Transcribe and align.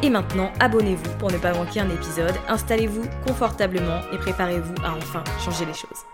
Et 0.00 0.10
maintenant, 0.10 0.52
abonnez-vous 0.60 1.18
pour 1.18 1.32
ne 1.32 1.38
pas 1.38 1.52
manquer 1.52 1.80
un 1.80 1.90
épisode, 1.90 2.34
installez-vous 2.46 3.04
confortablement 3.26 4.00
et 4.12 4.18
préparez-vous 4.18 4.74
à 4.84 4.92
enfin 4.94 5.24
changer 5.44 5.66
les 5.66 5.74
choses. 5.74 6.04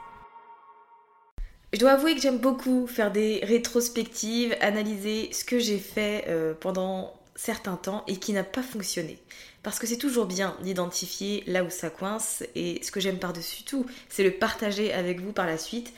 Je 1.74 1.78
dois 1.78 1.90
avouer 1.90 2.14
que 2.14 2.22
j'aime 2.22 2.38
beaucoup 2.38 2.86
faire 2.86 3.12
des 3.12 3.40
rétrospectives, 3.42 4.56
analyser 4.62 5.28
ce 5.32 5.44
que 5.44 5.58
j'ai 5.58 5.78
fait 5.78 6.24
euh, 6.28 6.54
pendant 6.58 7.12
certains 7.34 7.76
temps 7.76 8.04
et 8.06 8.16
qui 8.16 8.32
n'a 8.32 8.42
pas 8.42 8.62
fonctionné. 8.62 9.18
Parce 9.62 9.78
que 9.78 9.86
c'est 9.86 9.98
toujours 9.98 10.24
bien 10.24 10.56
d'identifier 10.62 11.44
là 11.46 11.62
où 11.62 11.68
ça 11.68 11.90
coince 11.90 12.42
et 12.54 12.80
ce 12.82 12.90
que 12.90 13.00
j'aime 13.00 13.18
par-dessus 13.18 13.64
tout, 13.64 13.84
c'est 14.08 14.24
le 14.24 14.30
partager 14.30 14.94
avec 14.94 15.20
vous 15.20 15.32
par 15.32 15.46
la 15.46 15.58
suite 15.58 15.92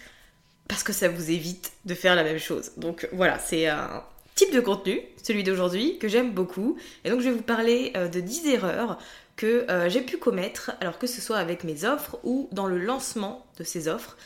parce 0.66 0.82
que 0.82 0.92
ça 0.92 1.08
vous 1.08 1.30
évite 1.30 1.70
de 1.84 1.94
faire 1.94 2.16
la 2.16 2.25
même 2.25 2.41
chose. 2.41 2.72
Donc 2.78 3.08
voilà, 3.12 3.38
c'est 3.38 3.69
un 3.69 4.02
type 4.36 4.52
de 4.52 4.60
contenu, 4.60 5.00
celui 5.22 5.42
d'aujourd'hui, 5.42 5.98
que 5.98 6.06
j'aime 6.06 6.32
beaucoup. 6.32 6.76
Et 7.04 7.10
donc 7.10 7.20
je 7.20 7.30
vais 7.30 7.34
vous 7.34 7.42
parler 7.42 7.92
euh, 7.97 8.06
de 8.06 8.20
10 8.20 8.47
erreurs 8.47 8.98
que 9.34 9.69
euh, 9.70 9.88
j'ai 9.88 10.02
pu 10.02 10.19
commettre, 10.19 10.72
alors 10.80 10.98
que 10.98 11.06
ce 11.06 11.20
soit 11.20 11.38
avec 11.38 11.64
mes 11.64 11.84
offres 11.84 12.19
ou 12.22 12.48
dans 12.52 12.66
le 12.66 12.78
lancement 12.78 13.44
de 13.58 13.64
ces 13.64 13.88
offres, 13.88 14.16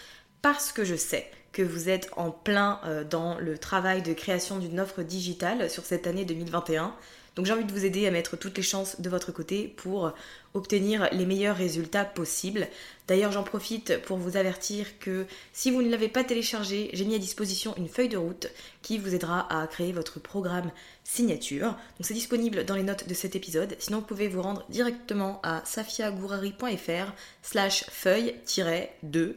parce 0.43 0.73
que 0.73 0.85
je 0.85 0.97
sais 0.97 1.31
que 1.53 1.63
vous 1.63 1.89
êtes 1.89 2.11
en 2.17 2.31
plein 2.31 2.81
euh, 2.85 3.05
dans 3.05 3.39
le 3.39 3.57
travail 3.57 4.03
de 4.03 4.13
création 4.13 4.59
d'une 4.59 4.81
offre 4.81 5.03
digitale 5.03 5.71
sur 5.71 5.85
cette 5.85 6.07
année 6.07 6.25
2021. 6.25 6.95
Donc 7.37 7.47
j'ai 7.47 7.53
envie 7.53 7.65
de 7.65 7.73
vous 7.73 7.85
aider 7.85 8.07
à 8.07 8.11
mettre 8.11 8.37
toutes 8.37 8.57
les 8.57 8.63
chances 8.63 9.01
de 9.01 9.09
votre 9.09 9.31
côté 9.31 9.69
pour 9.69 10.13
obtenir 10.55 11.09
les 11.13 11.27
meilleurs 11.27 11.57
résultats 11.57 12.05
possibles. 12.05 12.69
D'ailleurs 13.09 13.33
j'en 13.33 13.43
profite 13.43 14.01
pour 14.03 14.19
vous 14.19 14.37
avertir 14.37 14.99
que 14.99 15.27
si 15.53 15.71
vous 15.71 15.83
ne 15.83 15.91
l'avez 15.91 16.09
pas 16.09 16.25
téléchargé, 16.25 16.91
j'ai 16.93 17.05
mis 17.05 17.15
à 17.15 17.19
disposition 17.19 17.75
une 17.77 17.89
feuille 17.89 18.09
de 18.09 18.17
route 18.17 18.49
qui 18.83 18.99
vous 18.99 19.15
aidera 19.15 19.47
à 19.55 19.67
créer 19.67 19.93
votre 19.93 20.21
programme 20.21 20.71
signature. 21.05 21.69
Donc 21.69 22.03
c'est 22.03 22.15
disponible 22.15 22.65
dans 22.65 22.75
les 22.75 22.83
notes 22.83 23.09
de 23.09 23.15
cet 23.15 23.37
épisode. 23.37 23.77
Sinon 23.79 23.99
vous 23.99 24.07
pouvez 24.07 24.29
vous 24.29 24.43
rendre 24.43 24.65
directement 24.69 25.41
à 25.43 25.63
safiagourari.fr 25.65 27.13
slash 27.43 27.85
feuille-2- 27.91 29.35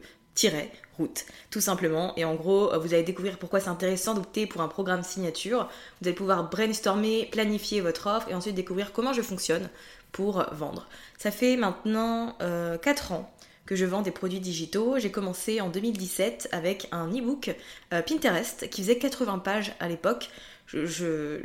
route, 0.98 1.26
tout 1.50 1.62
simplement. 1.62 2.14
Et 2.18 2.26
en 2.26 2.36
gros, 2.36 2.70
vous 2.80 2.94
allez 2.94 3.04
découvrir 3.04 3.38
pourquoi 3.38 3.60
c'est 3.60 3.70
intéressant 3.70 4.14
d'opter 4.14 4.46
pour 4.46 4.62
un 4.62 4.68
programme 4.68 5.04
signature. 5.04 5.70
Vous 6.02 6.08
allez 6.08 6.16
pouvoir 6.16 6.50
brainstormer, 6.50 7.28
planifier 7.32 7.82
votre 7.82 8.08
offre 8.08 8.30
et 8.30 8.34
ensuite 8.34 8.56
découvrir 8.56 8.94
comment 8.94 9.14
je 9.14 9.22
fonctionne 9.22 9.70
pour 10.14 10.46
vendre. 10.54 10.88
Ça 11.18 11.32
fait 11.32 11.58
maintenant 11.58 12.38
4 12.38 12.42
euh, 12.42 13.16
ans 13.16 13.30
que 13.66 13.76
je 13.76 13.86
vends 13.86 14.02
des 14.02 14.12
produits 14.12 14.40
digitaux. 14.40 15.00
J'ai 15.00 15.12
commencé 15.12 15.60
en 15.60 15.70
2017 15.70 16.50
avec 16.52 16.88
un 16.92 17.08
e-book 17.08 17.54
euh, 17.94 18.02
Pinterest 18.02 18.70
qui 18.70 18.82
faisait 18.82 18.98
80 18.98 19.40
pages 19.40 19.74
à 19.82 19.90
l'époque. 19.90 20.30
Je, 20.68 21.42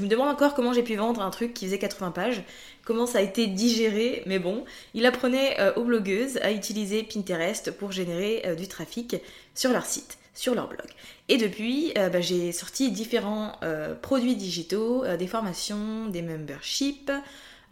me 0.00 0.06
demande 0.06 0.28
encore 0.28 0.54
comment 0.54 0.72
j'ai 0.72 0.82
pu 0.82 0.96
vendre 0.96 1.20
un 1.20 1.30
truc 1.30 1.52
qui 1.52 1.66
faisait 1.66 1.78
80 1.78 2.10
pages, 2.10 2.42
comment 2.84 3.06
ça 3.06 3.18
a 3.18 3.20
été 3.20 3.46
digéré, 3.46 4.22
mais 4.24 4.38
bon, 4.38 4.64
il 4.94 5.04
apprenait 5.04 5.60
euh, 5.60 5.74
aux 5.74 5.84
blogueuses 5.84 6.38
à 6.38 6.52
utiliser 6.52 7.02
Pinterest 7.02 7.70
pour 7.70 7.92
générer 7.92 8.54
du 8.56 8.66
trafic 8.66 9.16
sur 9.54 9.72
leur 9.72 9.84
site, 9.84 10.18
sur 10.34 10.54
leur 10.54 10.68
blog. 10.68 10.86
Et 11.28 11.36
depuis, 11.36 11.92
bah, 11.94 12.20
j'ai 12.20 12.50
sorti 12.52 12.90
différents 12.90 13.52
produits 14.00 14.36
digitaux, 14.36 15.04
des 15.16 15.26
formations, 15.26 16.06
des 16.06 16.22
memberships, 16.22 17.12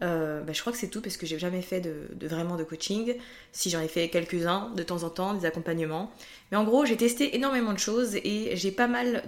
euh, 0.05 0.43
bah, 0.43 0.53
je 0.53 0.61
crois 0.61 0.73
que 0.73 0.79
c'est 0.79 0.89
tout 0.89 1.01
parce 1.01 1.17
que 1.17 1.27
j'ai 1.27 1.39
jamais 1.39 1.63
fait 1.63 1.81
de, 1.81 2.27
vraiment 2.27 2.57
de 2.57 2.65
coaching. 2.65 3.15
Si 3.53 3.71
j'en 3.71 3.81
ai 3.81 3.89
fait 3.89 4.09
quelques-uns 4.09 4.71
de 4.77 4.83
temps 4.83 5.03
en 5.03 5.11
temps, 5.11 5.35
des 5.35 5.47
accompagnements. 5.47 6.13
Mais 6.51 6.57
en 6.57 6.65
gros, 6.65 6.85
j'ai 6.85 6.97
testé 6.97 7.35
énormément 7.35 7.73
de 7.73 7.79
choses 7.79 8.17
et 8.17 8.55
j'ai 8.55 8.71
pas 8.71 8.87
mal 8.87 9.25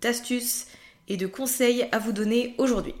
d'astuces 0.00 0.66
et 1.08 1.16
de 1.16 1.26
conseils 1.26 1.86
à 1.92 1.98
vous 1.98 2.12
donner 2.12 2.54
aujourd'hui. 2.58 2.94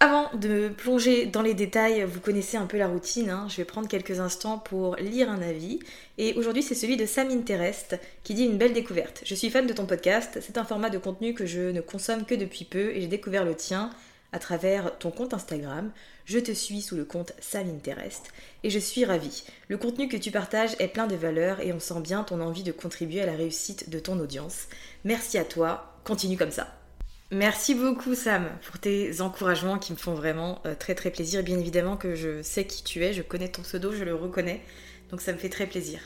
Avant 0.00 0.28
de 0.34 0.68
plonger 0.68 1.26
dans 1.26 1.40
les 1.40 1.54
détails, 1.54 2.02
vous 2.02 2.20
connaissez 2.20 2.56
un 2.56 2.66
peu 2.66 2.76
la 2.76 2.88
routine, 2.88 3.30
hein. 3.30 3.46
je 3.48 3.56
vais 3.56 3.64
prendre 3.64 3.88
quelques 3.88 4.18
instants 4.18 4.58
pour 4.58 4.96
lire 4.96 5.30
un 5.30 5.40
avis. 5.40 5.78
Et 6.18 6.34
aujourd'hui 6.34 6.62
c'est 6.62 6.74
celui 6.74 6.96
de 6.96 7.06
Sam 7.06 7.30
Interest 7.30 7.98
qui 8.24 8.34
dit 8.34 8.44
une 8.44 8.58
belle 8.58 8.72
découverte. 8.72 9.22
Je 9.24 9.34
suis 9.34 9.50
fan 9.50 9.66
de 9.66 9.72
ton 9.72 9.86
podcast, 9.86 10.40
c'est 10.42 10.58
un 10.58 10.64
format 10.64 10.90
de 10.90 10.98
contenu 10.98 11.32
que 11.32 11.46
je 11.46 11.70
ne 11.70 11.80
consomme 11.80 12.26
que 12.26 12.34
depuis 12.34 12.64
peu 12.64 12.90
et 12.90 13.00
j'ai 13.00 13.06
découvert 13.06 13.44
le 13.44 13.54
tien 13.54 13.88
à 14.34 14.40
travers 14.40 14.98
ton 14.98 15.12
compte 15.12 15.32
Instagram. 15.32 15.92
Je 16.26 16.40
te 16.40 16.50
suis 16.50 16.82
sous 16.82 16.96
le 16.96 17.04
compte 17.04 17.32
Sam 17.40 17.68
Interest 17.70 18.32
et 18.64 18.70
je 18.70 18.78
suis 18.80 19.04
ravie. 19.04 19.44
Le 19.68 19.78
contenu 19.78 20.08
que 20.08 20.16
tu 20.16 20.32
partages 20.32 20.74
est 20.80 20.88
plein 20.88 21.06
de 21.06 21.14
valeur 21.14 21.60
et 21.60 21.72
on 21.72 21.78
sent 21.78 22.00
bien 22.00 22.24
ton 22.24 22.40
envie 22.40 22.64
de 22.64 22.72
contribuer 22.72 23.22
à 23.22 23.26
la 23.26 23.36
réussite 23.36 23.90
de 23.90 24.00
ton 24.00 24.18
audience. 24.18 24.66
Merci 25.04 25.38
à 25.38 25.44
toi, 25.44 25.94
continue 26.02 26.36
comme 26.36 26.50
ça. 26.50 26.74
Merci 27.30 27.74
beaucoup 27.74 28.14
Sam 28.14 28.50
pour 28.66 28.78
tes 28.80 29.20
encouragements 29.20 29.78
qui 29.78 29.92
me 29.92 29.98
font 29.98 30.14
vraiment 30.14 30.60
euh, 30.66 30.74
très 30.74 30.94
très 30.94 31.10
plaisir. 31.10 31.42
bien 31.42 31.58
évidemment 31.58 31.96
que 31.96 32.16
je 32.16 32.42
sais 32.42 32.66
qui 32.66 32.82
tu 32.82 33.04
es, 33.04 33.12
je 33.12 33.22
connais 33.22 33.48
ton 33.48 33.62
pseudo, 33.62 33.92
je 33.92 34.04
le 34.04 34.14
reconnais, 34.14 34.62
donc 35.10 35.20
ça 35.20 35.32
me 35.32 35.38
fait 35.38 35.48
très 35.48 35.66
plaisir. 35.66 36.00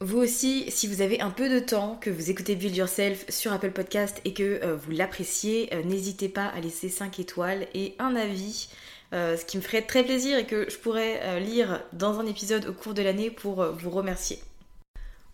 Vous 0.00 0.18
aussi, 0.18 0.70
si 0.70 0.86
vous 0.86 1.00
avez 1.00 1.22
un 1.22 1.30
peu 1.30 1.48
de 1.48 1.58
temps, 1.58 1.96
que 1.98 2.10
vous 2.10 2.30
écoutez 2.30 2.54
Build 2.54 2.76
Yourself 2.76 3.24
sur 3.30 3.54
Apple 3.54 3.70
Podcast 3.70 4.20
et 4.26 4.34
que 4.34 4.60
euh, 4.62 4.76
vous 4.76 4.90
l'appréciez, 4.90 5.70
euh, 5.72 5.82
n'hésitez 5.82 6.28
pas 6.28 6.44
à 6.44 6.60
laisser 6.60 6.90
5 6.90 7.18
étoiles 7.18 7.66
et 7.72 7.94
un 7.98 8.14
avis, 8.14 8.68
euh, 9.14 9.38
ce 9.38 9.46
qui 9.46 9.56
me 9.56 9.62
ferait 9.62 9.80
très 9.80 10.04
plaisir 10.04 10.36
et 10.36 10.44
que 10.44 10.68
je 10.68 10.76
pourrais 10.76 11.40
lire 11.40 11.82
dans 11.94 12.20
un 12.20 12.26
épisode 12.26 12.66
au 12.66 12.74
cours 12.74 12.92
de 12.92 13.00
l'année 13.00 13.30
pour 13.30 13.64
vous 13.64 13.88
remercier. 13.88 14.38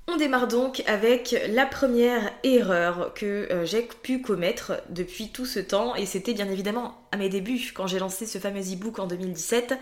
On 0.09 0.17
démarre 0.17 0.49
donc 0.49 0.83
avec 0.87 1.37
la 1.49 1.65
première 1.65 2.33
erreur 2.43 3.15
que 3.15 3.47
euh, 3.53 3.65
j'ai 3.65 3.83
pu 3.83 4.21
commettre 4.21 4.83
depuis 4.89 5.31
tout 5.31 5.47
ce 5.47 5.61
temps 5.61 5.95
et 5.95 6.07
c'était 6.07 6.35
bien 6.35 6.51
évidemment 6.51 7.01
à 7.13 7.17
mes 7.17 7.29
débuts 7.29 7.73
quand 7.73 7.87
j'ai 7.87 8.01
lancé 8.01 8.27
ce 8.27 8.39
fameux 8.39 8.61
e-book 8.63 8.99
en 8.99 9.07
2017. 9.07 9.75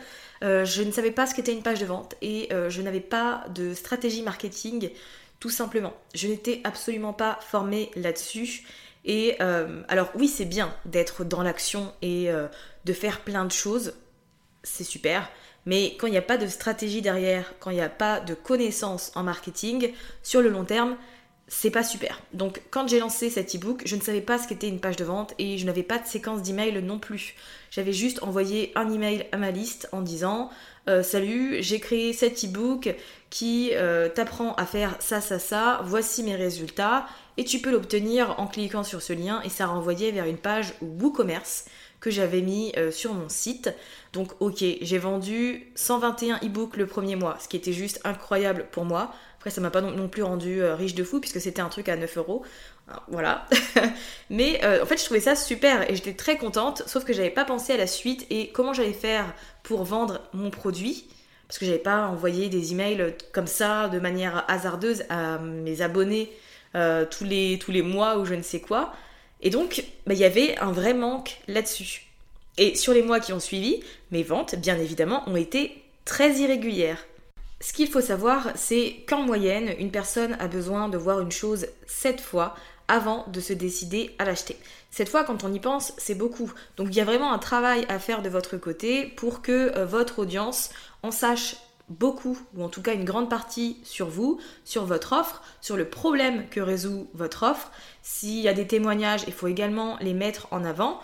Euh, 0.42 0.64
je 0.66 0.82
ne 0.82 0.92
savais 0.92 1.10
pas 1.10 1.26
ce 1.26 1.34
qu'était 1.34 1.54
une 1.54 1.62
page 1.62 1.80
de 1.80 1.86
vente 1.86 2.16
et 2.20 2.52
euh, 2.52 2.68
je 2.68 2.82
n'avais 2.82 3.00
pas 3.00 3.44
de 3.54 3.72
stratégie 3.72 4.22
marketing 4.22 4.90
tout 5.40 5.48
simplement. 5.48 5.94
Je 6.14 6.28
n'étais 6.28 6.60
absolument 6.64 7.14
pas 7.14 7.38
formée 7.40 7.90
là-dessus 7.96 8.64
et 9.06 9.40
alors 9.40 10.10
oui 10.14 10.28
c'est 10.28 10.44
bien 10.44 10.74
d'être 10.84 11.24
dans 11.24 11.42
l'action 11.42 11.94
et 12.02 12.28
de 12.84 12.92
faire 12.92 13.20
plein 13.20 13.46
de 13.46 13.50
choses, 13.50 13.94
c'est 14.62 14.84
super. 14.84 15.30
Mais 15.66 15.96
quand 15.98 16.06
il 16.06 16.12
n'y 16.12 16.18
a 16.18 16.22
pas 16.22 16.38
de 16.38 16.46
stratégie 16.46 17.02
derrière, 17.02 17.54
quand 17.60 17.70
il 17.70 17.76
n'y 17.76 17.82
a 17.82 17.88
pas 17.88 18.20
de 18.20 18.34
connaissances 18.34 19.12
en 19.14 19.22
marketing, 19.22 19.92
sur 20.22 20.40
le 20.40 20.48
long 20.48 20.64
terme, 20.64 20.96
c'est 21.52 21.70
pas 21.70 21.82
super. 21.82 22.20
Donc 22.32 22.62
quand 22.70 22.86
j'ai 22.88 23.00
lancé 23.00 23.28
cet 23.28 23.56
e-book, 23.56 23.82
je 23.84 23.96
ne 23.96 24.00
savais 24.00 24.20
pas 24.20 24.38
ce 24.38 24.46
qu'était 24.46 24.68
une 24.68 24.78
page 24.78 24.94
de 24.94 25.04
vente 25.04 25.34
et 25.38 25.58
je 25.58 25.66
n'avais 25.66 25.82
pas 25.82 25.98
de 25.98 26.06
séquence 26.06 26.42
d'email 26.42 26.80
non 26.80 27.00
plus. 27.00 27.34
J'avais 27.72 27.92
juste 27.92 28.22
envoyé 28.22 28.72
un 28.76 28.90
email 28.90 29.26
à 29.32 29.36
ma 29.36 29.50
liste 29.50 29.88
en 29.90 30.00
disant 30.00 30.50
euh, 30.88 31.02
Salut, 31.02 31.56
j'ai 31.60 31.80
créé 31.80 32.12
cet 32.12 32.44
e-book 32.44 32.94
qui 33.30 33.70
euh, 33.74 34.08
t'apprend 34.08 34.54
à 34.54 34.64
faire 34.64 34.94
ça, 35.00 35.20
ça, 35.20 35.40
ça, 35.40 35.80
voici 35.84 36.22
mes 36.22 36.36
résultats 36.36 37.06
et 37.36 37.44
tu 37.44 37.58
peux 37.58 37.72
l'obtenir 37.72 38.38
en 38.38 38.46
cliquant 38.46 38.84
sur 38.84 39.02
ce 39.02 39.12
lien 39.12 39.42
et 39.42 39.48
ça 39.48 39.66
renvoyait 39.66 40.12
vers 40.12 40.26
une 40.26 40.38
page 40.38 40.74
WooCommerce 40.80 41.64
que 42.00 42.10
j'avais 42.10 42.40
mis 42.40 42.72
euh, 42.76 42.90
sur 42.90 43.14
mon 43.14 43.28
site. 43.28 43.72
Donc 44.12 44.32
ok, 44.40 44.64
j'ai 44.80 44.98
vendu 44.98 45.70
121 45.74 46.38
e-books 46.38 46.76
le 46.76 46.86
premier 46.86 47.16
mois, 47.16 47.36
ce 47.40 47.48
qui 47.48 47.56
était 47.56 47.72
juste 47.72 48.00
incroyable 48.04 48.66
pour 48.72 48.84
moi. 48.84 49.12
Après, 49.38 49.50
ça 49.50 49.60
m'a 49.60 49.70
pas 49.70 49.80
non, 49.80 50.08
plus 50.08 50.22
rendu 50.22 50.60
euh, 50.62 50.74
riche 50.74 50.94
de 50.94 51.04
fou 51.04 51.20
puisque 51.20 51.40
c'était 51.40 51.62
un 51.62 51.68
truc 51.68 51.88
à 51.88 51.96
9 51.96 52.18
euros. 52.18 52.42
Voilà. 53.08 53.46
Mais 54.30 54.60
euh, 54.64 54.82
en 54.82 54.86
fait, 54.86 54.98
je 54.98 55.04
trouvais 55.04 55.20
ça 55.20 55.36
super 55.36 55.88
et 55.88 55.94
j'étais 55.94 56.14
très 56.14 56.36
contente, 56.36 56.82
sauf 56.86 57.04
que 57.04 57.12
j'avais 57.12 57.30
pas 57.30 57.44
pensé 57.44 57.72
à 57.72 57.76
la 57.76 57.86
suite 57.86 58.26
et 58.30 58.50
comment 58.50 58.72
j'allais 58.72 58.92
faire 58.92 59.32
pour 59.62 59.84
vendre 59.84 60.20
mon 60.32 60.50
produit. 60.50 61.06
Parce 61.46 61.58
que 61.58 61.66
j'avais 61.66 61.78
pas 61.78 62.06
envoyé 62.06 62.48
des 62.48 62.72
emails 62.72 63.14
comme 63.32 63.46
ça 63.46 63.88
de 63.88 63.98
manière 63.98 64.44
hasardeuse 64.48 65.04
à 65.08 65.38
mes 65.38 65.82
abonnés 65.82 66.30
tous 67.10 67.24
les 67.24 67.82
mois 67.82 68.18
ou 68.18 68.24
je 68.24 68.34
ne 68.34 68.42
sais 68.42 68.60
quoi. 68.60 68.92
Et 69.42 69.50
donc, 69.50 69.84
bah, 70.06 70.14
il 70.14 70.20
y 70.20 70.24
avait 70.24 70.56
un 70.58 70.72
vrai 70.72 70.94
manque 70.94 71.40
là-dessus. 71.48 72.06
Et 72.58 72.74
sur 72.74 72.92
les 72.92 73.02
mois 73.02 73.20
qui 73.20 73.32
ont 73.32 73.40
suivi, 73.40 73.80
mes 74.10 74.22
ventes, 74.22 74.54
bien 74.56 74.78
évidemment, 74.78 75.22
ont 75.26 75.36
été 75.36 75.82
très 76.04 76.32
irrégulières. 76.34 77.06
Ce 77.60 77.72
qu'il 77.72 77.88
faut 77.88 78.00
savoir, 78.00 78.48
c'est 78.54 78.96
qu'en 79.06 79.22
moyenne, 79.22 79.74
une 79.78 79.90
personne 79.90 80.36
a 80.40 80.48
besoin 80.48 80.88
de 80.88 80.98
voir 80.98 81.20
une 81.20 81.32
chose 81.32 81.66
7 81.86 82.20
fois 82.20 82.54
avant 82.88 83.24
de 83.28 83.40
se 83.40 83.52
décider 83.52 84.14
à 84.18 84.24
l'acheter. 84.24 84.56
Cette 84.90 85.08
fois, 85.08 85.24
quand 85.24 85.44
on 85.44 85.52
y 85.52 85.60
pense, 85.60 85.92
c'est 85.96 86.16
beaucoup. 86.16 86.52
Donc 86.76 86.88
il 86.90 86.96
y 86.96 87.00
a 87.00 87.04
vraiment 87.04 87.32
un 87.32 87.38
travail 87.38 87.86
à 87.88 87.98
faire 87.98 88.22
de 88.22 88.28
votre 88.28 88.56
côté 88.56 89.06
pour 89.06 89.42
que 89.42 89.76
euh, 89.76 89.86
votre 89.86 90.18
audience 90.18 90.70
en 91.02 91.12
sache 91.12 91.56
beaucoup, 91.90 92.38
ou 92.56 92.62
en 92.62 92.68
tout 92.68 92.80
cas 92.80 92.94
une 92.94 93.04
grande 93.04 93.28
partie 93.28 93.76
sur 93.82 94.08
vous, 94.08 94.40
sur 94.64 94.86
votre 94.86 95.12
offre, 95.12 95.42
sur 95.60 95.76
le 95.76 95.88
problème 95.88 96.48
que 96.48 96.60
résout 96.60 97.08
votre 97.14 97.42
offre. 97.42 97.70
S'il 98.02 98.40
y 98.40 98.48
a 98.48 98.54
des 98.54 98.66
témoignages, 98.66 99.24
il 99.26 99.32
faut 99.32 99.48
également 99.48 99.98
les 100.00 100.14
mettre 100.14 100.48
en 100.52 100.64
avant. 100.64 101.00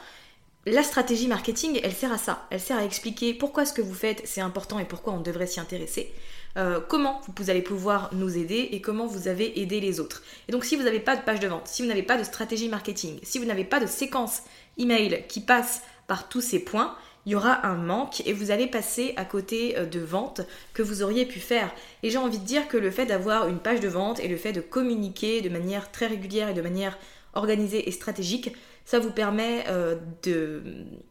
La 0.64 0.82
stratégie 0.82 1.28
marketing, 1.28 1.80
elle 1.82 1.92
sert 1.92 2.12
à 2.12 2.18
ça. 2.18 2.46
Elle 2.50 2.60
sert 2.60 2.78
à 2.78 2.84
expliquer 2.84 3.34
pourquoi 3.34 3.66
ce 3.66 3.72
que 3.72 3.82
vous 3.82 3.94
faites, 3.94 4.22
c'est 4.24 4.40
important 4.40 4.78
et 4.78 4.84
pourquoi 4.84 5.12
on 5.12 5.20
devrait 5.20 5.46
s'y 5.46 5.60
intéresser. 5.60 6.12
Euh, 6.56 6.80
comment 6.80 7.20
vous 7.36 7.50
allez 7.50 7.60
pouvoir 7.60 8.08
nous 8.14 8.38
aider 8.38 8.70
et 8.72 8.80
comment 8.80 9.06
vous 9.06 9.28
avez 9.28 9.60
aidé 9.60 9.78
les 9.78 10.00
autres. 10.00 10.22
Et 10.48 10.52
donc 10.52 10.64
si 10.64 10.74
vous 10.74 10.82
n'avez 10.82 11.00
pas 11.00 11.14
de 11.14 11.20
page 11.20 11.38
de 11.38 11.48
vente, 11.48 11.68
si 11.68 11.82
vous 11.82 11.88
n'avez 11.88 12.02
pas 12.02 12.16
de 12.16 12.24
stratégie 12.24 12.68
marketing, 12.68 13.20
si 13.22 13.38
vous 13.38 13.44
n'avez 13.44 13.64
pas 13.64 13.78
de 13.78 13.86
séquence 13.86 14.42
email 14.78 15.24
qui 15.28 15.40
passe 15.40 15.82
par 16.06 16.28
tous 16.28 16.40
ces 16.40 16.58
points, 16.58 16.96
il 17.26 17.32
y 17.32 17.34
aura 17.34 17.66
un 17.66 17.74
manque 17.74 18.22
et 18.24 18.32
vous 18.32 18.52
allez 18.52 18.68
passer 18.68 19.12
à 19.16 19.24
côté 19.24 19.76
euh, 19.76 19.84
de 19.84 20.00
ventes 20.00 20.42
que 20.72 20.82
vous 20.82 21.02
auriez 21.02 21.26
pu 21.26 21.40
faire. 21.40 21.74
Et 22.02 22.10
j'ai 22.10 22.18
envie 22.18 22.38
de 22.38 22.44
dire 22.44 22.68
que 22.68 22.76
le 22.76 22.90
fait 22.90 23.04
d'avoir 23.04 23.48
une 23.48 23.58
page 23.58 23.80
de 23.80 23.88
vente 23.88 24.20
et 24.20 24.28
le 24.28 24.36
fait 24.36 24.52
de 24.52 24.60
communiquer 24.60 25.42
de 25.42 25.48
manière 25.48 25.90
très 25.90 26.06
régulière 26.06 26.48
et 26.48 26.54
de 26.54 26.62
manière 26.62 26.96
organisée 27.34 27.88
et 27.88 27.92
stratégique, 27.92 28.52
ça 28.84 29.00
vous 29.00 29.10
permet 29.10 29.64
euh, 29.68 29.96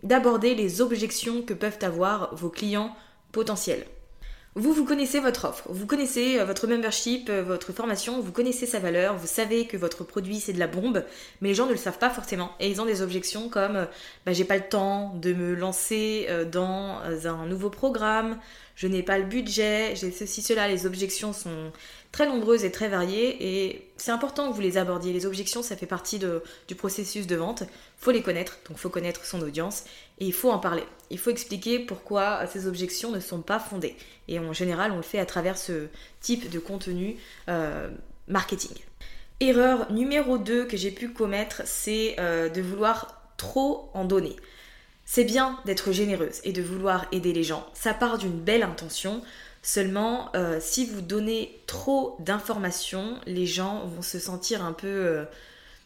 d'aborder 0.02 0.56
les 0.56 0.82
objections 0.82 1.42
que 1.42 1.54
peuvent 1.54 1.80
avoir 1.82 2.34
vos 2.34 2.50
clients 2.50 2.96
potentiels. 3.34 3.86
Vous, 4.58 4.72
vous 4.72 4.86
connaissez 4.86 5.20
votre 5.20 5.44
offre, 5.50 5.68
vous 5.70 5.86
connaissez 5.86 6.40
euh, 6.40 6.46
votre 6.46 6.66
membership, 6.66 7.28
euh, 7.30 7.44
votre 7.44 7.74
formation, 7.74 8.22
vous 8.22 8.32
connaissez 8.32 8.66
sa 8.66 8.80
valeur, 8.80 9.18
vous 9.18 9.28
savez 9.28 9.68
que 9.68 9.76
votre 9.76 10.06
produit 10.06 10.40
c'est 10.40 10.54
de 10.54 10.60
la 10.60 10.68
bombe, 10.68 11.04
mais 11.42 11.50
les 11.50 11.56
gens 11.56 11.66
ne 11.66 11.72
le 11.72 11.78
savent 11.78 11.98
pas 11.98 12.10
forcément. 12.10 12.52
Et 12.62 12.70
ils 12.70 12.80
ont 12.80 12.86
des 12.86 13.02
objections 13.02 13.50
comme 13.50 13.76
euh, 13.76 13.86
bah, 14.26 14.32
j'ai 14.32 14.46
pas 14.46 14.56
le 14.56 14.64
temps 14.64 15.14
de 15.16 15.34
me 15.34 15.56
lancer 15.56 16.30
dans 16.54 17.00
un 17.26 17.46
nouveau 17.48 17.70
programme, 17.70 18.40
je 18.76 18.88
n'ai 18.88 19.04
pas 19.04 19.18
le 19.18 19.24
budget, 19.24 19.96
j'ai 19.96 20.12
ceci, 20.12 20.42
cela. 20.42 20.68
Les 20.68 20.86
objections 20.86 21.32
sont 21.32 21.72
très 22.12 22.28
nombreuses 22.28 22.66
et 22.66 22.72
très 22.72 22.90
variées 22.90 23.38
et 23.40 23.90
c'est 23.98 24.12
important 24.12 24.50
que 24.50 24.56
vous 24.56 24.62
les 24.62 24.78
abordiez. 24.78 25.14
Les 25.14 25.26
objections, 25.26 25.64
ça 25.64 25.78
fait 25.78 25.86
partie 25.86 26.20
du 26.20 26.76
processus 26.76 27.26
de 27.26 27.36
vente. 27.36 27.64
Faut 27.98 28.12
les 28.12 28.22
connaître, 28.22 28.60
donc 28.68 28.78
faut 28.78 28.90
connaître 28.90 29.26
son 29.26 29.42
audience 29.42 29.86
et 30.20 30.26
il 30.26 30.34
faut 30.34 30.52
en 30.52 30.60
parler. 30.60 30.84
Il 31.10 31.18
faut 31.18 31.30
expliquer 31.30 31.80
pourquoi 31.80 32.46
ces 32.48 32.68
objections 32.68 33.12
ne 33.12 33.22
sont 33.22 33.42
pas 33.42 33.60
fondées. 33.60 33.96
Et 34.28 34.40
en 34.40 34.52
général, 34.52 34.92
on 34.92 34.98
le 34.98 35.04
fait 35.04 35.20
à 35.20 35.26
travers 35.26 35.58
ce 35.58 35.88
type 36.20 36.50
de 36.50 36.60
contenu 36.60 37.16
euh, 37.48 37.90
marketing. 38.28 38.74
Erreur 39.40 39.92
numéro 39.92 40.38
2 40.38 40.66
que 40.66 40.76
j'ai 40.76 40.92
pu 40.92 41.10
commettre, 41.10 41.62
c'est 41.66 42.16
euh, 42.20 42.50
de 42.50 42.62
vouloir 42.62 43.22
trop 43.38 43.90
en 43.94 44.06
donner. 44.06 44.36
C'est 45.06 45.24
bien 45.24 45.60
d'être 45.66 45.92
généreuse 45.92 46.42
et 46.44 46.52
de 46.52 46.62
vouloir 46.62 47.06
aider 47.12 47.32
les 47.32 47.44
gens. 47.44 47.66
Ça 47.74 47.94
part 47.94 48.18
d'une 48.18 48.40
belle 48.40 48.64
intention. 48.64 49.22
Seulement, 49.62 50.30
euh, 50.36 50.60
si 50.60 50.86
vous 50.86 51.02
donnez 51.02 51.62
trop 51.68 52.18
d'informations, 52.20 53.20
les 53.26 53.46
gens 53.46 53.86
vont 53.86 54.02
se 54.02 54.20
sentir 54.20 54.64
un 54.64 54.74
peu 54.74 55.26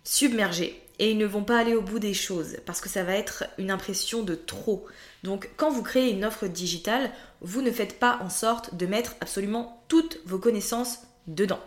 submergés 0.03 0.81
et 0.99 1.11
ils 1.11 1.17
ne 1.17 1.25
vont 1.25 1.43
pas 1.43 1.57
aller 1.57 1.75
au 1.75 1.81
bout 1.81 1.99
des 1.99 2.13
choses 2.13 2.57
parce 2.65 2.81
que 2.81 2.89
ça 2.89 3.03
va 3.03 3.13
être 3.13 3.45
une 3.57 3.71
impression 3.71 4.21
de 4.21 4.35
trop. 4.35 4.85
Donc 5.23 5.49
quand 5.57 5.71
vous 5.71 5.81
créez 5.81 6.11
une 6.11 6.25
offre 6.25 6.47
digitale, 6.47 7.09
vous 7.41 7.61
ne 7.61 7.71
faites 7.71 7.99
pas 7.99 8.19
en 8.21 8.29
sorte 8.29 8.75
de 8.75 8.85
mettre 8.85 9.15
absolument 9.21 9.83
toutes 9.87 10.19
vos 10.25 10.39
connaissances 10.39 10.99
dedans. 11.27 11.61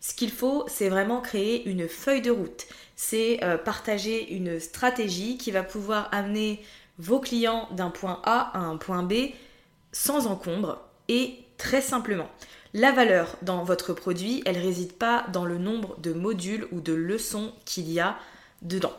Ce 0.00 0.14
qu'il 0.14 0.30
faut, 0.30 0.64
c'est 0.68 0.88
vraiment 0.88 1.20
créer 1.20 1.68
une 1.68 1.88
feuille 1.88 2.22
de 2.22 2.30
route. 2.30 2.66
C'est 2.94 3.42
euh, 3.42 3.58
partager 3.58 4.32
une 4.32 4.60
stratégie 4.60 5.38
qui 5.38 5.50
va 5.50 5.64
pouvoir 5.64 6.08
amener 6.12 6.62
vos 6.98 7.20
clients 7.20 7.68
d'un 7.72 7.90
point 7.90 8.20
A 8.24 8.50
à 8.54 8.58
un 8.58 8.76
point 8.76 9.02
B 9.02 9.30
sans 9.92 10.26
encombre 10.26 10.80
et 11.08 11.38
très 11.56 11.80
simplement. 11.80 12.28
La 12.74 12.92
valeur 12.92 13.36
dans 13.42 13.64
votre 13.64 13.92
produit, 13.94 14.42
elle 14.44 14.58
réside 14.58 14.92
pas 14.92 15.26
dans 15.32 15.46
le 15.46 15.58
nombre 15.58 15.98
de 16.00 16.12
modules 16.12 16.68
ou 16.70 16.80
de 16.80 16.92
leçons 16.92 17.52
qu'il 17.64 17.90
y 17.90 18.00
a 18.00 18.16
dedans. 18.62 18.92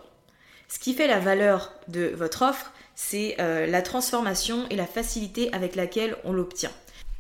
Ce 0.68 0.80
qui 0.80 0.94
fait 0.94 1.08
la 1.08 1.20
valeur 1.20 1.74
de 1.88 2.12
votre 2.16 2.44
offre, 2.44 2.72
c'est 2.96 3.36
euh, 3.40 3.66
la 3.66 3.82
transformation 3.82 4.66
et 4.70 4.76
la 4.76 4.86
facilité 4.86 5.54
avec 5.54 5.76
laquelle 5.76 6.16
on 6.26 6.34
l'obtient. 6.34 6.72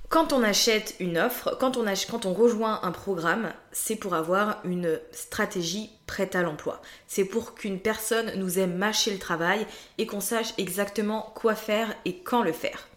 Quand 0.09 0.33
on 0.33 0.41
achète 0.41 0.95
une 0.99 1.19
offre, 1.19 1.55
quand 1.59 1.77
on, 1.77 2.33
rejoint 2.33 2.79
un 2.81 2.91
programme, 2.91 3.53
c'est 3.71 3.95
pour 3.95 4.15
avoir 4.15 4.59
une 4.65 4.99
stratégie 5.11 5.91
prête 6.07 6.35
à 6.35 6.41
l'emploi. 6.41 6.81
C'est 7.07 7.25
pour 7.25 7.53
qu'une 7.53 7.79
personne 7.79 8.33
nous 8.35 8.57
aime 8.57 8.75
mâcher 8.75 9.11
le 9.11 9.19
travail 9.19 9.67
et 9.99 10.07
qu'on 10.07 10.19
sache 10.19 10.55
exactement 10.57 11.31
quoi 11.35 11.53
faire 11.53 11.93
et 12.05 12.17
quand 12.17 12.41
le 12.41 12.53
faire. 12.53 12.87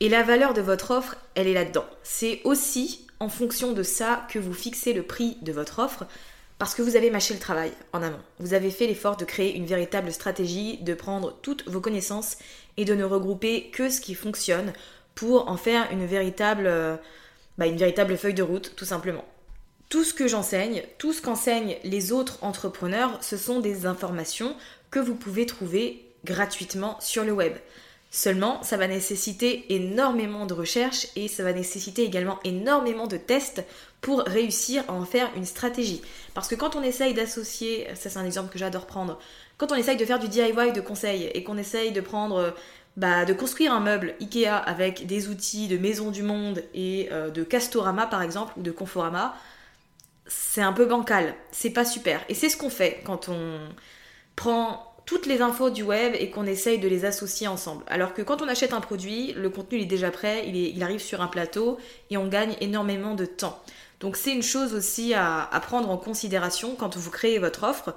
Et 0.00 0.08
la 0.08 0.22
valeur 0.22 0.54
de 0.54 0.62
votre 0.62 0.92
offre, 0.92 1.16
elle 1.34 1.48
est 1.48 1.54
là-dedans. 1.54 1.84
C'est 2.02 2.40
aussi 2.44 3.06
en 3.20 3.28
fonction 3.28 3.72
de 3.72 3.82
ça 3.82 4.26
que 4.30 4.38
vous 4.38 4.54
fixez 4.54 4.94
le 4.94 5.02
prix 5.02 5.36
de 5.42 5.52
votre 5.52 5.80
offre. 5.80 6.06
Parce 6.58 6.74
que 6.74 6.82
vous 6.82 6.96
avez 6.96 7.10
mâché 7.10 7.34
le 7.34 7.40
travail 7.40 7.72
en 7.92 8.02
amont. 8.02 8.18
Vous 8.40 8.52
avez 8.52 8.72
fait 8.72 8.88
l'effort 8.88 9.16
de 9.16 9.24
créer 9.24 9.54
une 9.54 9.66
véritable 9.66 10.10
stratégie, 10.10 10.78
de 10.78 10.94
prendre 10.94 11.38
toutes 11.40 11.68
vos 11.68 11.80
connaissances 11.80 12.36
et 12.76 12.84
de 12.84 12.94
ne 12.94 13.04
regrouper 13.04 13.70
que 13.70 13.88
ce 13.88 14.00
qui 14.00 14.14
fonctionne 14.14 14.72
pour 15.18 15.48
en 15.48 15.56
faire 15.56 15.90
une 15.90 16.06
véritable, 16.06 16.68
euh, 16.68 16.94
bah, 17.58 17.66
une 17.66 17.76
véritable 17.76 18.16
feuille 18.16 18.34
de 18.34 18.42
route, 18.44 18.74
tout 18.76 18.84
simplement. 18.84 19.24
Tout 19.88 20.04
ce 20.04 20.14
que 20.14 20.28
j'enseigne, 20.28 20.84
tout 20.96 21.12
ce 21.12 21.20
qu'enseignent 21.20 21.76
les 21.82 22.12
autres 22.12 22.38
entrepreneurs, 22.42 23.18
ce 23.20 23.36
sont 23.36 23.58
des 23.58 23.84
informations 23.84 24.54
que 24.92 25.00
vous 25.00 25.16
pouvez 25.16 25.44
trouver 25.44 26.04
gratuitement 26.24 26.96
sur 27.00 27.24
le 27.24 27.32
web. 27.32 27.54
Seulement, 28.12 28.62
ça 28.62 28.76
va 28.76 28.86
nécessiter 28.86 29.74
énormément 29.74 30.46
de 30.46 30.54
recherche 30.54 31.08
et 31.16 31.26
ça 31.26 31.42
va 31.42 31.52
nécessiter 31.52 32.04
également 32.04 32.38
énormément 32.44 33.08
de 33.08 33.16
tests 33.16 33.64
pour 34.00 34.20
réussir 34.20 34.84
à 34.86 34.92
en 34.92 35.04
faire 35.04 35.30
une 35.34 35.44
stratégie. 35.44 36.00
Parce 36.32 36.46
que 36.46 36.54
quand 36.54 36.76
on 36.76 36.82
essaye 36.84 37.12
d'associer, 37.12 37.88
ça 37.96 38.08
c'est 38.08 38.20
un 38.20 38.24
exemple 38.24 38.52
que 38.52 38.58
j'adore 38.60 38.86
prendre, 38.86 39.18
quand 39.56 39.72
on 39.72 39.74
essaye 39.74 39.96
de 39.96 40.04
faire 40.04 40.20
du 40.20 40.28
DIY 40.28 40.72
de 40.72 40.80
conseil 40.80 41.24
et 41.34 41.42
qu'on 41.42 41.58
essaye 41.58 41.90
de 41.90 42.00
prendre, 42.00 42.54
bah, 42.98 43.24
de 43.24 43.32
construire 43.32 43.72
un 43.72 43.78
meuble 43.78 44.16
Ikea 44.20 44.48
avec 44.48 45.06
des 45.06 45.28
outils 45.28 45.68
de 45.68 45.78
Maison 45.78 46.10
du 46.10 46.24
Monde 46.24 46.64
et 46.74 47.08
euh, 47.12 47.30
de 47.30 47.44
Castorama 47.44 48.06
par 48.06 48.22
exemple 48.22 48.54
ou 48.56 48.62
de 48.62 48.72
Conforama, 48.72 49.36
c'est 50.26 50.62
un 50.62 50.72
peu 50.72 50.84
bancal, 50.84 51.32
c'est 51.52 51.70
pas 51.70 51.84
super. 51.84 52.20
Et 52.28 52.34
c'est 52.34 52.48
ce 52.48 52.56
qu'on 52.56 52.70
fait 52.70 53.00
quand 53.04 53.28
on 53.28 53.60
prend 54.34 54.96
toutes 55.06 55.26
les 55.26 55.42
infos 55.42 55.70
du 55.70 55.84
web 55.84 56.12
et 56.18 56.28
qu'on 56.30 56.44
essaye 56.44 56.80
de 56.80 56.88
les 56.88 57.04
associer 57.04 57.46
ensemble. 57.46 57.84
Alors 57.86 58.14
que 58.14 58.22
quand 58.22 58.42
on 58.42 58.48
achète 58.48 58.72
un 58.72 58.80
produit, 58.80 59.32
le 59.34 59.48
contenu 59.48 59.80
est 59.80 59.86
déjà 59.86 60.10
prêt, 60.10 60.48
il, 60.48 60.82
arrive 60.82 60.98
sur 60.98 61.20
un 61.22 61.28
plateau 61.28 61.78
et 62.10 62.16
on 62.16 62.26
gagne 62.26 62.56
énormément 62.60 63.14
de 63.14 63.26
temps. 63.26 63.62
Donc 64.00 64.16
c'est 64.16 64.32
une 64.32 64.42
chose 64.42 64.74
aussi 64.74 65.14
à, 65.14 65.48
prendre 65.62 65.88
en 65.88 65.98
considération 65.98 66.74
quand 66.74 66.96
vous 66.96 67.10
créez 67.12 67.38
votre 67.38 67.62
offre. 67.62 67.94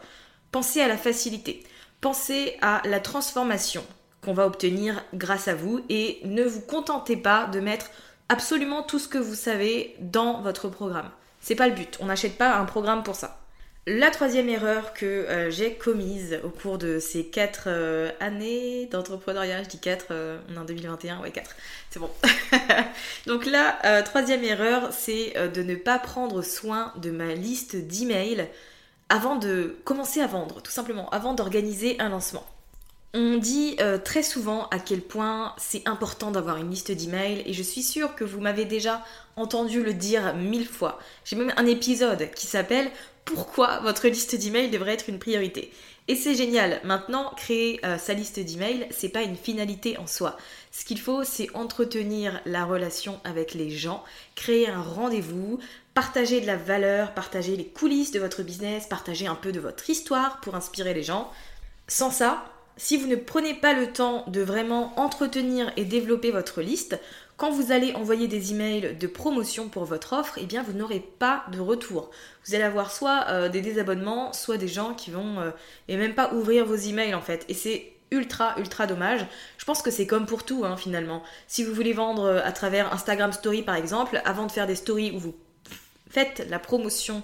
Pensez 0.52 0.80
à 0.80 0.88
la 0.88 0.98
facilité, 0.98 1.64
pensez 2.02 2.56
à 2.62 2.84
la 2.86 3.00
transformation 3.00 3.84
qu'on 4.24 4.34
va 4.34 4.46
obtenir 4.46 5.04
grâce 5.14 5.48
à 5.48 5.56
vous 5.56 5.82
et 5.90 6.20
ne 6.24 6.44
vous 6.44 6.62
contentez 6.62 7.18
pas 7.18 7.48
de 7.48 7.60
mettre 7.60 7.90
absolument 8.30 8.84
tout 8.84 9.00
ce 9.00 9.08
que 9.08 9.18
vous 9.18 9.36
savez 9.36 9.96
dans 10.00 10.42
votre 10.42 10.70
programme. 10.70 11.10
C'est 11.42 11.56
pas 11.56 11.68
le 11.68 11.74
but, 11.74 11.98
on 12.00 12.06
n'achète 12.06 12.38
pas 12.38 12.56
un 12.56 12.66
programme 12.66 13.04
pour 13.04 13.16
ça. 13.16 13.42
La 13.88 14.12
troisième 14.12 14.48
erreur 14.48 14.94
que 14.94 15.06
euh, 15.08 15.50
j'ai 15.50 15.74
commise 15.74 16.40
au 16.44 16.50
cours 16.50 16.78
de 16.78 17.00
ces 17.00 17.26
quatre 17.26 17.64
euh, 17.66 18.12
années 18.20 18.86
d'entrepreneuriat, 18.86 19.64
je 19.64 19.70
dis 19.70 19.80
4, 19.80 20.06
euh, 20.12 20.38
on 20.52 20.54
est 20.54 20.58
en 20.60 20.66
2021, 20.66 21.20
ouais 21.22 21.32
4, 21.32 21.56
c'est 21.90 22.00
bon. 22.00 22.12
Donc 23.26 23.48
la 23.48 24.04
troisième 24.04 24.44
erreur, 24.44 24.90
c'est 24.92 25.34
de 25.52 25.64
ne 25.64 25.74
pas 25.74 25.98
prendre 25.98 26.44
soin 26.44 26.94
de 26.98 27.10
ma 27.10 27.34
liste 27.34 27.76
d'emails 27.76 28.48
avant 29.10 29.36
de 29.38 29.76
commencer 29.84 30.22
à 30.22 30.28
vendre, 30.28 30.62
tout 30.62 30.72
simplement, 30.72 31.10
avant 31.10 31.34
d'organiser 31.34 32.00
un 32.00 32.10
lancement. 32.10 32.46
On 33.14 33.38
dit 33.38 33.76
très 34.06 34.24
souvent 34.24 34.68
à 34.70 34.80
quel 34.80 35.02
point 35.02 35.54
c'est 35.58 35.86
important 35.88 36.32
d'avoir 36.32 36.58
une 36.58 36.70
liste 36.70 36.92
d'emails 36.92 37.44
et 37.46 37.52
je 37.52 37.64
suis 37.64 37.84
sûre 37.84 38.16
que 38.16 38.24
vous 38.24 38.40
m'avez 38.40 38.64
déjà 38.64 39.04
entendu 39.36 39.84
le 39.84 39.94
dire 39.94 40.34
mille 40.36 40.68
fois. 40.68 40.98
J'ai 41.26 41.36
même 41.36 41.54
un 41.58 41.66
épisode 41.66 42.32
qui 42.32 42.48
s'appelle 42.48 42.90
pourquoi 43.26 43.80
votre 43.82 44.08
liste 44.08 44.36
d'emails 44.36 44.70
devrait 44.70 44.94
être 44.94 45.10
une 45.10 45.20
priorité? 45.20 45.72
Et 46.08 46.16
c'est 46.16 46.36
génial. 46.36 46.82
Maintenant, 46.84 47.32
créer 47.38 47.80
euh, 47.86 47.98
sa 47.98 48.14
liste 48.14 48.40
d'emails, 48.40 48.88
c'est 48.90 49.10
pas 49.10 49.22
une 49.22 49.36
finalité 49.36 49.98
en 49.98 50.08
soi. 50.08 50.36
Ce 50.72 50.84
qu'il 50.84 51.00
faut, 51.00 51.24
c'est 51.24 51.56
entretenir 51.56 52.42
la 52.46 52.66
relation 52.66 53.20
avec 53.24 53.54
les 53.54 53.70
gens, 53.70 54.04
créer 54.36 54.68
un 54.68 54.82
rendez-vous, 54.82 55.60
partager 55.94 56.42
de 56.42 56.48
la 56.48 56.58
valeur, 56.58 57.14
partager 57.14 57.56
les 57.56 57.68
coulisses 57.68 58.12
de 58.12 58.20
votre 58.20 58.42
business, 58.42 58.88
partager 58.88 59.28
un 59.28 59.36
peu 59.36 59.52
de 59.52 59.60
votre 59.60 59.90
histoire 59.90 60.42
pour 60.42 60.56
inspirer 60.56 60.94
les 60.94 61.04
gens. 61.04 61.32
Sans 61.88 62.12
ça, 62.12 62.44
si 62.82 62.98
vous 62.98 63.06
ne 63.06 63.16
prenez 63.16 63.54
pas 63.54 63.74
le 63.74 63.94
temps 63.94 64.26
de 64.26 64.42
vraiment 64.42 65.00
entretenir 65.00 65.72
et 65.78 65.86
développer 65.86 66.32
votre 66.32 66.64
liste, 66.64 67.00
quand 67.38 67.52
vous 67.52 67.72
allez 67.72 67.94
envoyer 67.94 68.28
des 68.28 68.54
emails 68.54 68.98
de 69.00 69.06
promotion 69.06 69.70
pour 69.70 69.86
votre 69.86 70.14
offre, 70.14 70.40
eh 70.42 70.48
bien 70.48 70.64
vous 70.64 70.74
n'aurez 70.74 71.00
pas 71.00 71.44
de 71.52 71.60
retour. 71.60 72.10
Vous 72.44 72.56
allez 72.56 72.64
avoir 72.64 72.92
soit 72.92 73.26
euh, 73.30 73.50
des 73.50 73.62
désabonnements, 73.62 74.34
soit 74.34 74.58
des 74.58 74.68
gens 74.68 74.96
qui 74.96 75.12
vont 75.12 75.40
euh, 75.40 75.52
et 75.90 75.96
même 75.96 76.16
pas 76.16 76.34
ouvrir 76.34 76.66
vos 76.66 76.76
emails 76.76 77.14
en 77.14 77.22
fait. 77.22 77.46
Et 77.50 77.54
c'est 77.54 77.94
ultra 78.10 78.56
ultra 78.58 78.88
dommage. 78.88 79.28
Je 79.60 79.66
pense 79.66 79.84
que 79.84 79.92
c'est 79.92 80.08
comme 80.08 80.26
pour 80.26 80.44
tout 80.44 80.66
hein, 80.66 80.76
finalement. 80.76 81.22
Si 81.46 81.64
vous 81.64 81.76
voulez 81.76 81.94
vendre 81.94 82.24
euh, 82.24 82.42
à 82.44 82.52
travers 82.52 82.92
Instagram 82.92 83.32
Story 83.32 83.62
par 83.62 83.76
exemple, 83.76 84.20
avant 84.26 84.48
de 84.48 84.52
faire 84.52 84.66
des 84.66 84.76
stories 84.76 85.12
où 85.12 85.20
vous 85.20 85.36
faites 86.10 86.48
la 86.50 86.58
promotion 86.58 87.22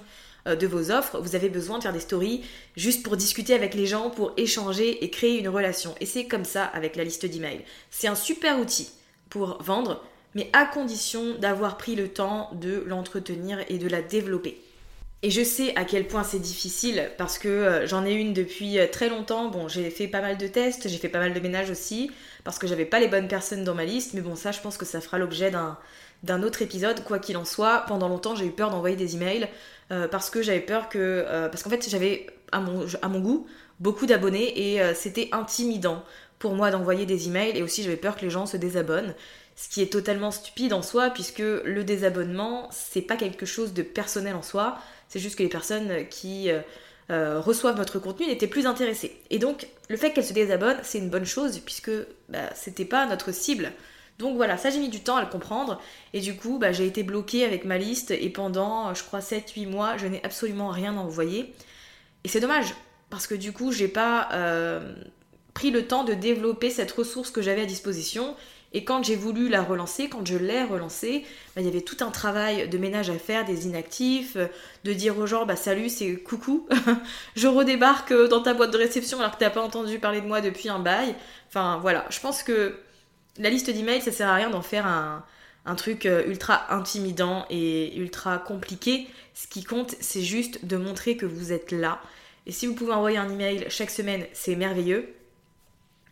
de 0.56 0.68
vos 0.68 0.92
offres, 0.92 1.20
vous 1.20 1.36
avez 1.36 1.50
besoin 1.50 1.78
de 1.78 1.84
faire 1.84 1.94
des 1.94 2.00
stories 2.00 2.44
juste 2.76 3.04
pour 3.04 3.18
discuter 3.18 3.54
avec 3.54 3.74
les 3.74 3.86
gens, 3.86 4.10
pour 4.10 4.34
échanger 4.38 5.04
et 5.04 5.10
créer 5.10 5.40
une 5.40 5.50
relation. 5.50 5.96
Et 6.00 6.06
c'est 6.06 6.26
comme 6.26 6.46
ça 6.46 6.64
avec 6.64 6.96
la 6.96 7.04
liste 7.04 7.26
d'emails. 7.26 7.64
C'est 7.92 8.08
un 8.08 8.16
super 8.16 8.60
outil 8.60 8.90
pour 9.30 9.62
vendre, 9.62 10.04
mais 10.36 10.50
à 10.54 10.66
condition 10.66 11.36
d'avoir 11.40 11.78
pris 11.78 11.96
le 11.96 12.08
temps 12.10 12.50
de 12.54 12.84
l'entretenir 12.86 13.60
et 13.70 13.78
de 13.78 13.88
la 13.88 14.02
développer. 14.02 14.62
Et 15.24 15.32
je 15.32 15.44
sais 15.44 15.76
à 15.76 15.84
quel 15.84 16.06
point 16.06 16.24
c'est 16.24 16.40
difficile 16.40 17.10
parce 17.18 17.40
que 17.40 17.48
euh, 17.48 17.88
j'en 17.88 18.06
ai 18.06 18.14
une 18.14 18.34
depuis 18.34 18.78
euh, 18.78 18.86
très 18.86 19.10
longtemps. 19.10 19.50
Bon, 19.50 19.68
j'ai 19.68 19.90
fait 19.90 20.08
pas 20.08 20.22
mal 20.22 20.38
de 20.38 20.46
tests, 20.46 20.88
j'ai 20.88 20.98
fait 20.98 21.10
pas 21.10 21.18
mal 21.18 21.34
de 21.34 21.40
ménages 21.40 21.72
aussi 21.72 22.12
parce 22.44 22.60
que 22.60 22.68
j'avais 22.68 22.86
pas 22.86 23.00
les 23.00 23.08
bonnes 23.08 23.28
personnes 23.28 23.64
dans 23.64 23.74
ma 23.74 23.84
liste. 23.84 24.14
Mais 24.14 24.22
bon, 24.22 24.36
ça, 24.36 24.52
je 24.52 24.62
pense 24.62 24.78
que 24.78 24.86
ça 24.86 25.02
fera 25.02 25.18
l'objet 25.18 25.50
d'un 25.50 25.78
autre 26.44 26.62
épisode. 26.62 27.04
Quoi 27.04 27.20
qu'il 27.20 27.38
en 27.38 27.46
soit, 27.46 27.86
pendant 27.88 28.08
longtemps, 28.08 28.36
j'ai 28.36 28.46
eu 28.46 28.52
peur 28.52 28.70
d'envoyer 28.70 28.96
des 28.96 29.16
emails 29.16 29.48
euh, 29.92 30.08
parce 30.08 30.30
que 30.30 30.42
j'avais 30.42 30.62
peur 30.62 30.90
que. 30.90 31.26
parce 31.50 31.64
qu'en 31.64 31.70
fait, 31.70 31.88
j'avais 31.90 32.28
à 32.52 32.60
mon, 32.60 33.20
goût 33.20 33.48
beaucoup 33.80 34.06
d'abonnés 34.06 34.76
et 34.76 34.94
c'était 34.96 35.30
intimidant 35.32 36.04
pour 36.40 36.54
moi 36.54 36.72
d'envoyer 36.72 37.06
des 37.06 37.28
emails 37.28 37.58
et 37.58 37.64
aussi 37.64 37.84
j'avais 37.84 37.98
peur 37.98 38.16
que 38.16 38.22
les 38.22 38.30
gens 38.30 38.46
se 38.46 38.58
désabonnent. 38.58 39.14
Ce 39.56 39.70
qui 39.70 39.82
est 39.82 39.92
totalement 39.92 40.32
stupide 40.32 40.74
en 40.74 40.84
soi 40.84 41.10
puisque 41.10 41.40
le 41.40 41.84
désabonnement 41.84 42.70
c'est 42.72 43.02
pas 43.02 43.16
quelque 43.16 43.46
chose 43.46 43.74
de 43.74 43.82
personnel 43.82 44.36
en 44.36 44.44
soi, 44.44 44.78
c'est 45.10 45.20
juste 45.20 45.36
que 45.36 45.44
les 45.44 45.50
personnes 45.50 46.08
qui 46.10 46.52
euh, 46.52 46.60
euh, 47.10 47.40
reçoivent 47.40 47.78
votre 47.78 47.98
contenu 48.00 48.28
n'étaient 48.28 48.48
plus 48.48 48.68
intéressées. 48.68 49.20
Et 49.32 49.40
donc 49.40 49.68
le 49.90 49.98
fait 49.98 50.12
qu'elles 50.12 50.26
se 50.26 50.34
désabonnent 50.34 50.80
c'est 50.84 51.00
une 51.00 51.10
bonne 51.10 51.26
chose 51.26 51.60
puisque 51.60 51.92
bah, 52.30 52.54
c'était 52.54 52.86
pas 52.86 53.06
notre 53.08 53.32
cible. 53.32 53.72
Donc 54.20 54.36
voilà, 54.36 54.58
ça 54.58 54.70
j'ai 54.70 54.80
mis 54.80 54.90
du 54.90 55.02
temps 55.02 55.16
à 55.16 55.22
le 55.22 55.30
comprendre 55.30 55.80
et 56.14 56.22
du 56.22 56.36
coup 56.36 56.58
bah, 56.58 56.72
j'ai 56.72 56.88
été 56.88 57.04
bloquée 57.04 57.46
avec 57.46 57.66
ma 57.66 57.78
liste 57.78 58.12
et 58.12 58.30
pendant 58.30 58.94
je 58.94 59.04
crois 59.04 59.20
7-8 59.20 59.68
mois 59.68 59.98
je 59.98 60.08
n'ai 60.08 60.24
absolument 60.24 60.70
rien 60.70 60.98
envoyé. 60.98 61.54
Et 62.24 62.28
c'est 62.28 62.40
dommage 62.40 62.74
parce 63.10 63.28
que 63.28 63.36
du 63.36 63.52
coup 63.52 63.72
j'ai 63.72 63.88
pas 63.88 64.30
euh, 64.34 64.96
pris 65.54 65.70
le 65.70 65.86
temps 65.86 66.04
de 66.04 66.14
développer 66.14 66.72
cette 66.72 66.92
ressource 66.92 67.30
que 67.30 67.42
j'avais 67.42 67.62
à 67.62 67.66
disposition. 67.66 68.36
Et 68.74 68.84
quand 68.84 69.02
j'ai 69.02 69.16
voulu 69.16 69.48
la 69.48 69.64
relancer, 69.64 70.10
quand 70.10 70.28
je 70.28 70.36
l'ai 70.36 70.62
relancée, 70.62 71.24
bah, 71.56 71.62
il 71.62 71.66
y 71.66 71.70
avait 71.70 71.82
tout 71.82 71.98
un 72.02 72.12
travail 72.12 72.68
de 72.68 72.78
ménage 72.78 73.10
à 73.10 73.18
faire, 73.18 73.46
des 73.46 73.66
inactifs, 73.66 74.36
de 74.84 74.94
dire 74.94 75.18
aux 75.18 75.26
gens 75.26 75.46
bah 75.46 75.56
salut, 75.56 75.90
c'est 75.90 76.16
coucou, 76.18 76.68
je 77.36 77.48
redébarque 77.48 78.14
dans 78.30 78.42
ta 78.42 78.54
boîte 78.54 78.72
de 78.72 78.78
réception 78.78 79.20
alors 79.20 79.32
que 79.32 79.40
t'as 79.40 79.52
pas 79.52 79.62
entendu 79.62 80.00
parler 80.00 80.22
de 80.22 80.28
moi 80.28 80.42
depuis 80.42 80.70
un 80.70 80.80
bail. 80.80 81.16
Enfin 81.48 81.78
voilà, 81.82 82.06
je 82.10 82.20
pense 82.20 82.42
que 82.42 82.76
la 83.38 83.50
liste 83.50 83.70
d'emails, 83.70 84.02
ça 84.02 84.12
sert 84.12 84.28
à 84.28 84.36
rien 84.36 84.50
d'en 84.50 84.62
faire 84.62 84.86
un, 84.86 85.24
truc 85.76 86.06
euh, 86.06 86.26
ultra 86.28 86.74
intimidant 86.74 87.46
et 87.50 87.98
ultra 87.98 88.38
compliqué. 88.38 89.08
Ce 89.34 89.48
qui 89.48 89.64
compte, 89.64 89.96
c'est 90.00 90.24
juste 90.24 90.66
de 90.66 90.78
montrer 90.78 91.18
que 91.18 91.26
vous 91.26 91.52
êtes 91.52 91.72
là. 91.72 92.02
Et 92.46 92.52
si 92.52 92.68
vous 92.68 92.74
pouvez 92.74 92.94
envoyer 92.94 93.18
un 93.18 93.30
email 93.30 93.66
chaque 93.70 93.90
semaine, 93.90 94.26
c'est 94.34 94.56
merveilleux. 94.56 95.14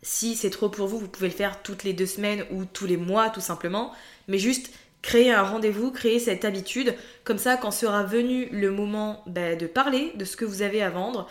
Si 0.02 0.36
c'est 0.36 0.50
trop 0.50 0.70
pour 0.70 0.88
vous, 0.88 1.00
vous 1.00 1.08
pouvez 1.08 1.30
le 1.30 1.34
faire 1.34 1.64
toutes 1.64 1.84
les 1.84 1.94
deux 1.94 2.06
semaines 2.06 2.46
ou 2.52 2.66
tous 2.66 2.86
les 2.86 2.98
mois 2.98 3.30
tout 3.30 3.42
simplement. 3.42 3.94
Mais 4.28 4.38
juste 4.38 4.72
créer 5.02 5.32
un 5.32 5.44
rendez-vous, 5.44 5.92
créer 5.92 6.20
cette 6.20 6.46
habitude. 6.46 6.96
Comme 7.24 7.38
ça, 7.38 7.58
quand 7.58 7.72
sera 7.72 8.04
venu 8.04 8.50
le 8.52 8.72
moment 8.72 9.24
bah, 9.28 9.56
de 9.56 9.68
parler 9.68 10.12
de 10.16 10.26
ce 10.26 10.36
que 10.36 10.46
vous 10.46 10.62
avez 10.62 10.82
à 10.82 10.90
vendre, 10.90 11.28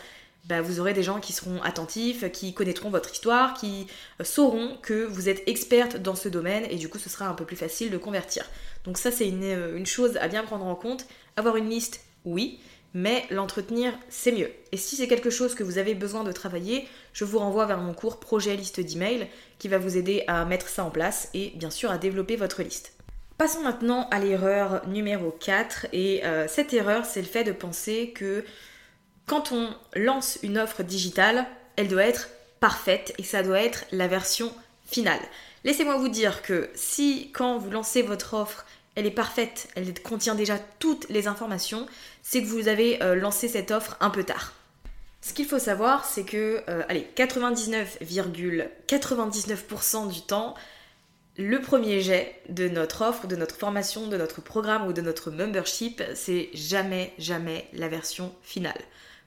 bah, 0.46 0.60
vous 0.60 0.80
aurez 0.80 0.92
des 0.92 1.02
gens 1.02 1.20
qui 1.20 1.32
seront 1.32 1.62
attentifs, 1.62 2.30
qui 2.30 2.52
connaîtront 2.52 2.90
votre 2.90 3.12
histoire, 3.12 3.54
qui 3.54 3.86
euh, 4.20 4.24
sauront 4.24 4.76
que 4.82 5.04
vous 5.04 5.28
êtes 5.28 5.42
experte 5.48 5.96
dans 5.96 6.14
ce 6.14 6.28
domaine 6.28 6.64
et 6.70 6.76
du 6.76 6.88
coup 6.88 6.98
ce 6.98 7.08
sera 7.08 7.26
un 7.26 7.34
peu 7.34 7.44
plus 7.44 7.56
facile 7.56 7.90
de 7.90 7.96
convertir. 7.96 8.44
Donc 8.84 8.98
ça 8.98 9.10
c'est 9.10 9.28
une, 9.28 9.44
euh, 9.44 9.76
une 9.76 9.86
chose 9.86 10.18
à 10.18 10.28
bien 10.28 10.44
prendre 10.44 10.66
en 10.66 10.74
compte. 10.74 11.06
Avoir 11.36 11.56
une 11.56 11.70
liste, 11.70 12.00
oui, 12.24 12.60
mais 12.94 13.24
l'entretenir, 13.30 13.92
c'est 14.08 14.32
mieux. 14.32 14.50
Et 14.70 14.76
si 14.76 14.96
c'est 14.96 15.08
quelque 15.08 15.30
chose 15.30 15.54
que 15.54 15.64
vous 15.64 15.78
avez 15.78 15.94
besoin 15.94 16.22
de 16.22 16.30
travailler, 16.30 16.86
je 17.12 17.24
vous 17.24 17.40
renvoie 17.40 17.66
vers 17.66 17.78
mon 17.78 17.92
cours 17.92 18.20
Projet 18.20 18.54
liste 18.56 18.80
d'email 18.80 19.26
qui 19.58 19.68
va 19.68 19.78
vous 19.78 19.96
aider 19.96 20.22
à 20.28 20.44
mettre 20.44 20.68
ça 20.68 20.84
en 20.84 20.90
place 20.90 21.28
et 21.34 21.52
bien 21.56 21.70
sûr 21.70 21.90
à 21.90 21.98
développer 21.98 22.36
votre 22.36 22.62
liste. 22.62 22.92
Passons 23.36 23.62
maintenant 23.62 24.08
à 24.10 24.20
l'erreur 24.20 24.86
numéro 24.86 25.32
4 25.32 25.88
et 25.92 26.24
euh, 26.24 26.46
cette 26.46 26.72
erreur 26.72 27.04
c'est 27.04 27.20
le 27.20 27.26
fait 27.26 27.42
de 27.42 27.50
penser 27.50 28.12
que 28.14 28.44
quand 29.26 29.52
on 29.52 29.71
lance 29.95 30.38
une 30.43 30.59
offre 30.59 30.83
digitale, 30.83 31.47
elle 31.76 31.88
doit 31.88 32.04
être 32.04 32.28
parfaite 32.61 33.14
et 33.19 33.23
ça 33.23 33.43
doit 33.43 33.62
être 33.62 33.85
la 33.93 34.09
version 34.09 34.52
finale. 34.87 35.21
Laissez-moi 35.64 35.97
vous 35.97 36.09
dire 36.09 36.43
que 36.43 36.71
si 36.75 37.31
quand 37.33 37.59
vous 37.59 37.71
lancez 37.71 38.02
votre 38.02 38.35
offre, 38.35 38.66
elle 38.97 39.07
est 39.07 39.11
parfaite, 39.11 39.69
elle 39.75 39.95
contient 40.02 40.35
déjà 40.35 40.59
toutes 40.78 41.09
les 41.09 41.26
informations, 41.26 41.87
c'est 42.23 42.43
que 42.43 42.47
vous 42.47 42.69
avez 42.69 43.02
euh, 43.02 43.14
lancé 43.14 43.49
cette 43.49 43.71
offre 43.71 43.97
un 44.00 44.11
peu 44.11 44.25
tard. 44.25 44.52
Ce 45.21 45.33
qu'il 45.33 45.47
faut 45.47 45.59
savoir, 45.59 46.04
c'est 46.04 46.25
que, 46.25 46.62
euh, 46.69 46.83
allez, 46.88 47.09
99,99% 47.16 50.12
du 50.12 50.21
temps, 50.21 50.54
le 51.37 51.61
premier 51.61 52.00
jet 52.00 52.40
de 52.49 52.69
notre 52.69 53.02
offre, 53.02 53.26
de 53.26 53.35
notre 53.35 53.57
formation, 53.57 54.07
de 54.07 54.16
notre 54.16 54.40
programme 54.43 54.87
ou 54.87 54.93
de 54.93 55.00
notre 55.00 55.31
membership, 55.31 56.02
c'est 56.14 56.50
jamais, 56.52 57.12
jamais 57.19 57.66
la 57.73 57.88
version 57.88 58.33
finale. 58.43 58.81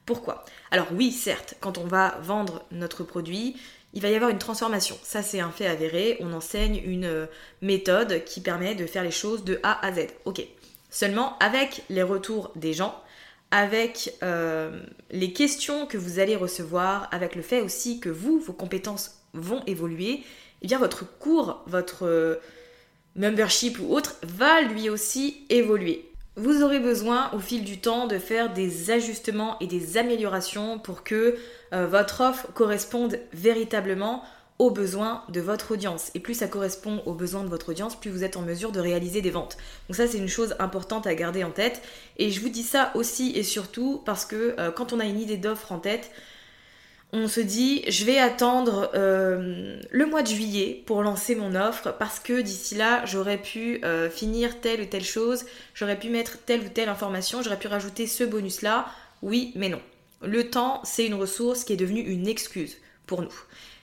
Pourquoi? 0.08 0.46
Alors 0.72 0.88
oui, 0.94 1.12
certes, 1.12 1.56
quand 1.60 1.78
on 1.78 1.84
va 1.84 2.18
vendre 2.22 2.64
notre 2.72 3.04
produit, 3.04 3.58
il 3.94 4.02
va 4.02 4.10
y 4.10 4.16
avoir 4.16 4.32
une 4.32 4.38
transformation. 4.38 4.98
Ça, 5.04 5.22
c'est 5.22 5.42
un 5.42 5.52
fait 5.52 5.68
avéré. 5.68 6.16
On 6.22 6.32
enseigne 6.32 6.82
une 6.86 7.04
euh, 7.04 7.26
méthode 7.62 8.24
qui 8.24 8.40
permet 8.40 8.74
de 8.74 8.86
faire 8.86 9.04
les 9.04 9.12
choses 9.12 9.44
de 9.44 9.60
A 9.64 9.86
à 9.86 9.92
Z. 9.92 10.08
Ok. 10.24 10.42
Seulement, 10.90 11.38
avec 11.40 11.84
les 11.90 12.04
retours 12.04 12.54
des 12.56 12.72
gens, 12.72 13.04
avec 13.52 14.14
euh, 14.24 14.82
les 15.12 15.34
questions 15.34 15.86
que 15.86 15.98
vous 15.98 16.20
allez 16.20 16.38
recevoir, 16.38 17.10
avec 17.12 17.36
le 17.36 17.42
fait 17.42 17.60
aussi 17.60 18.00
que 18.00 18.10
vous, 18.10 18.40
vos 18.40 18.54
compétences 18.54 19.16
vont 19.34 19.62
évoluer, 19.68 20.24
eh 20.62 20.68
bien 20.68 20.80
votre 20.80 21.04
cours, 21.20 21.64
votre 21.68 22.06
euh, 22.06 22.36
membership 23.18 23.78
ou 23.80 23.94
autre 23.94 24.16
va 24.24 24.62
lui 24.62 24.90
aussi 24.90 25.46
évoluer. 25.50 26.07
Vous 26.38 26.62
aurez 26.62 26.80
besoin 26.80 27.32
au 27.34 27.40
fil 27.40 27.64
du 27.64 27.80
temps 27.80 28.06
de 28.06 28.20
faire 28.20 28.54
des 28.54 28.92
ajustements 28.92 29.58
et 29.60 29.68
des 29.68 29.98
améliorations 29.98 30.78
pour 30.78 31.04
que 31.04 31.36
euh, 31.74 31.88
votre 31.88 32.22
offre 32.22 32.48
corresponde 32.54 33.20
véritablement 33.34 34.24
aux 34.60 34.72
besoins 34.72 35.24
de 35.30 35.42
votre 35.42 35.74
audience. 35.74 36.12
Et 36.16 36.20
plus 36.20 36.36
ça 36.36 36.48
correspond 36.48 37.02
aux 37.06 37.14
besoins 37.14 37.44
de 37.44 37.50
votre 37.50 37.70
audience, 37.70 37.96
plus 37.96 38.10
vous 38.10 38.24
êtes 38.24 38.38
en 38.38 38.42
mesure 38.42 38.72
de 38.72 38.80
réaliser 38.80 39.22
des 39.22 39.30
ventes. 39.32 39.58
Donc 39.88 39.96
ça, 39.96 40.08
c'est 40.08 40.18
une 40.18 40.28
chose 40.28 40.56
importante 40.60 41.06
à 41.08 41.16
garder 41.16 41.44
en 41.44 41.52
tête. 41.52 41.82
Et 42.18 42.32
je 42.32 42.40
vous 42.40 42.50
dis 42.50 42.64
ça 42.64 42.92
aussi 42.96 43.32
et 43.36 43.44
surtout 43.44 44.02
parce 44.06 44.26
que 44.26 44.56
euh, 44.60 44.72
quand 44.72 44.94
on 44.94 45.00
a 45.00 45.06
une 45.06 45.20
idée 45.20 45.38
d'offre 45.38 45.72
en 45.72 45.80
tête, 45.80 46.12
on 47.14 47.28
se 47.28 47.40
dit 47.40 47.84
je 47.88 48.04
vais 48.06 48.18
attendre 48.18 48.92
euh, 48.94 49.80
le 49.92 50.06
mois 50.06 50.24
de 50.24 50.28
juillet 50.28 50.84
pour 50.86 51.02
lancer 51.02 51.36
mon 51.36 51.56
offre 51.56 51.94
parce 51.98 52.20
que 52.20 52.42
d'ici 52.42 52.76
là 52.76 53.06
j'aurais 53.06 53.38
pu 53.42 53.80
euh, 53.86 54.10
finir 54.10 54.60
telle 54.60 54.82
ou 54.82 54.86
telle 54.86 55.06
chose, 55.06 55.46
j'aurais 55.74 55.98
pu 55.98 56.10
mettre 56.10 56.38
telle 56.46 56.62
ou 56.62 56.70
telle 56.70 56.90
information, 56.90 57.42
j'aurais 57.42 57.60
pu 57.60 57.68
rajouter 57.68 58.08
ce 58.08 58.24
bonus 58.24 58.62
là. 58.62 58.88
Oui, 59.22 59.52
mais 59.56 59.70
non. 59.70 59.82
Le 60.22 60.50
temps, 60.50 60.82
c'est 60.84 61.06
une 61.06 61.14
ressource 61.14 61.64
qui 61.64 61.74
est 61.74 61.78
devenue 61.78 62.02
une 62.02 62.28
excuse 62.28 62.78
pour 63.06 63.22
nous. 63.22 63.34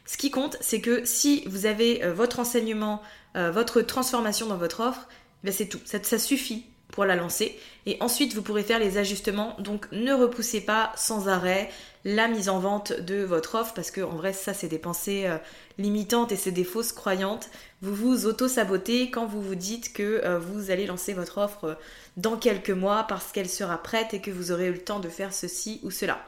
Ce 0.05 0.17
qui 0.17 0.31
compte, 0.31 0.57
c'est 0.61 0.81
que 0.81 1.05
si 1.05 1.45
vous 1.47 1.67
avez 1.67 2.05
euh, 2.05 2.13
votre 2.13 2.41
enseignement, 2.41 3.03
votre 3.37 3.81
transformation 3.83 4.47
dans 4.47 4.57
votre 4.57 4.79
offre, 4.79 5.09
ben 5.43 5.53
c'est 5.53 5.67
tout. 5.67 5.81
ça 5.85 6.19
suffit 6.21 6.67
pour 6.95 7.05
la 7.05 7.17
lancer. 7.17 7.59
Et 7.87 7.97
ensuite, 8.01 8.35
vous 8.35 8.43
pourrez 8.43 8.63
faire 8.63 8.79
les 8.79 8.99
ajustements. 8.99 9.57
Donc, 9.59 9.87
ne 9.91 10.13
repoussez 10.13 10.61
pas 10.61 10.93
sans 10.95 11.29
arrêt 11.29 11.69
la 12.05 12.29
mise 12.29 12.49
en 12.49 12.61
vente 12.61 12.93
de 12.93 13.25
votre 13.25 13.57
offre 13.57 13.73
parce 13.75 13.91
que 13.91 14.03
en 14.03 14.15
vrai 14.15 14.35
ça 14.35 14.53
c'est 14.53 14.69
des 14.69 14.79
pensées 14.79 15.25
euh, 15.25 15.39
limitantes 15.79 16.33
et 16.33 16.37
c'est 16.37 16.51
des 16.51 16.65
fausses 16.65 16.93
croyantes. 16.93 17.49
Vous 17.81 17.95
vous 17.95 18.27
auto-sabotez 18.27 19.11
quand 19.11 19.27
vous 19.27 19.41
vous 19.41 19.55
dites 19.55 19.95
que 19.95 20.21
euh, 20.23 20.39
vous 20.39 20.71
allez 20.71 20.87
lancer 20.87 21.15
votre 21.15 21.39
offre 21.39 21.65
euh, 21.65 21.75
dans 22.19 22.37
quelques 22.37 22.71
mois 22.71 23.05
parce 23.09 23.33
qu'elle 23.33 23.49
sera 23.49 23.83
prête 23.83 24.13
et 24.13 24.21
que 24.21 24.31
vous 24.31 24.53
aurez 24.53 24.67
eu 24.67 24.73
le 24.73 24.85
temps 24.85 25.01
de 25.01 25.09
faire 25.09 25.33
ceci 25.33 25.81
ou 25.83 25.91
cela. 25.91 26.21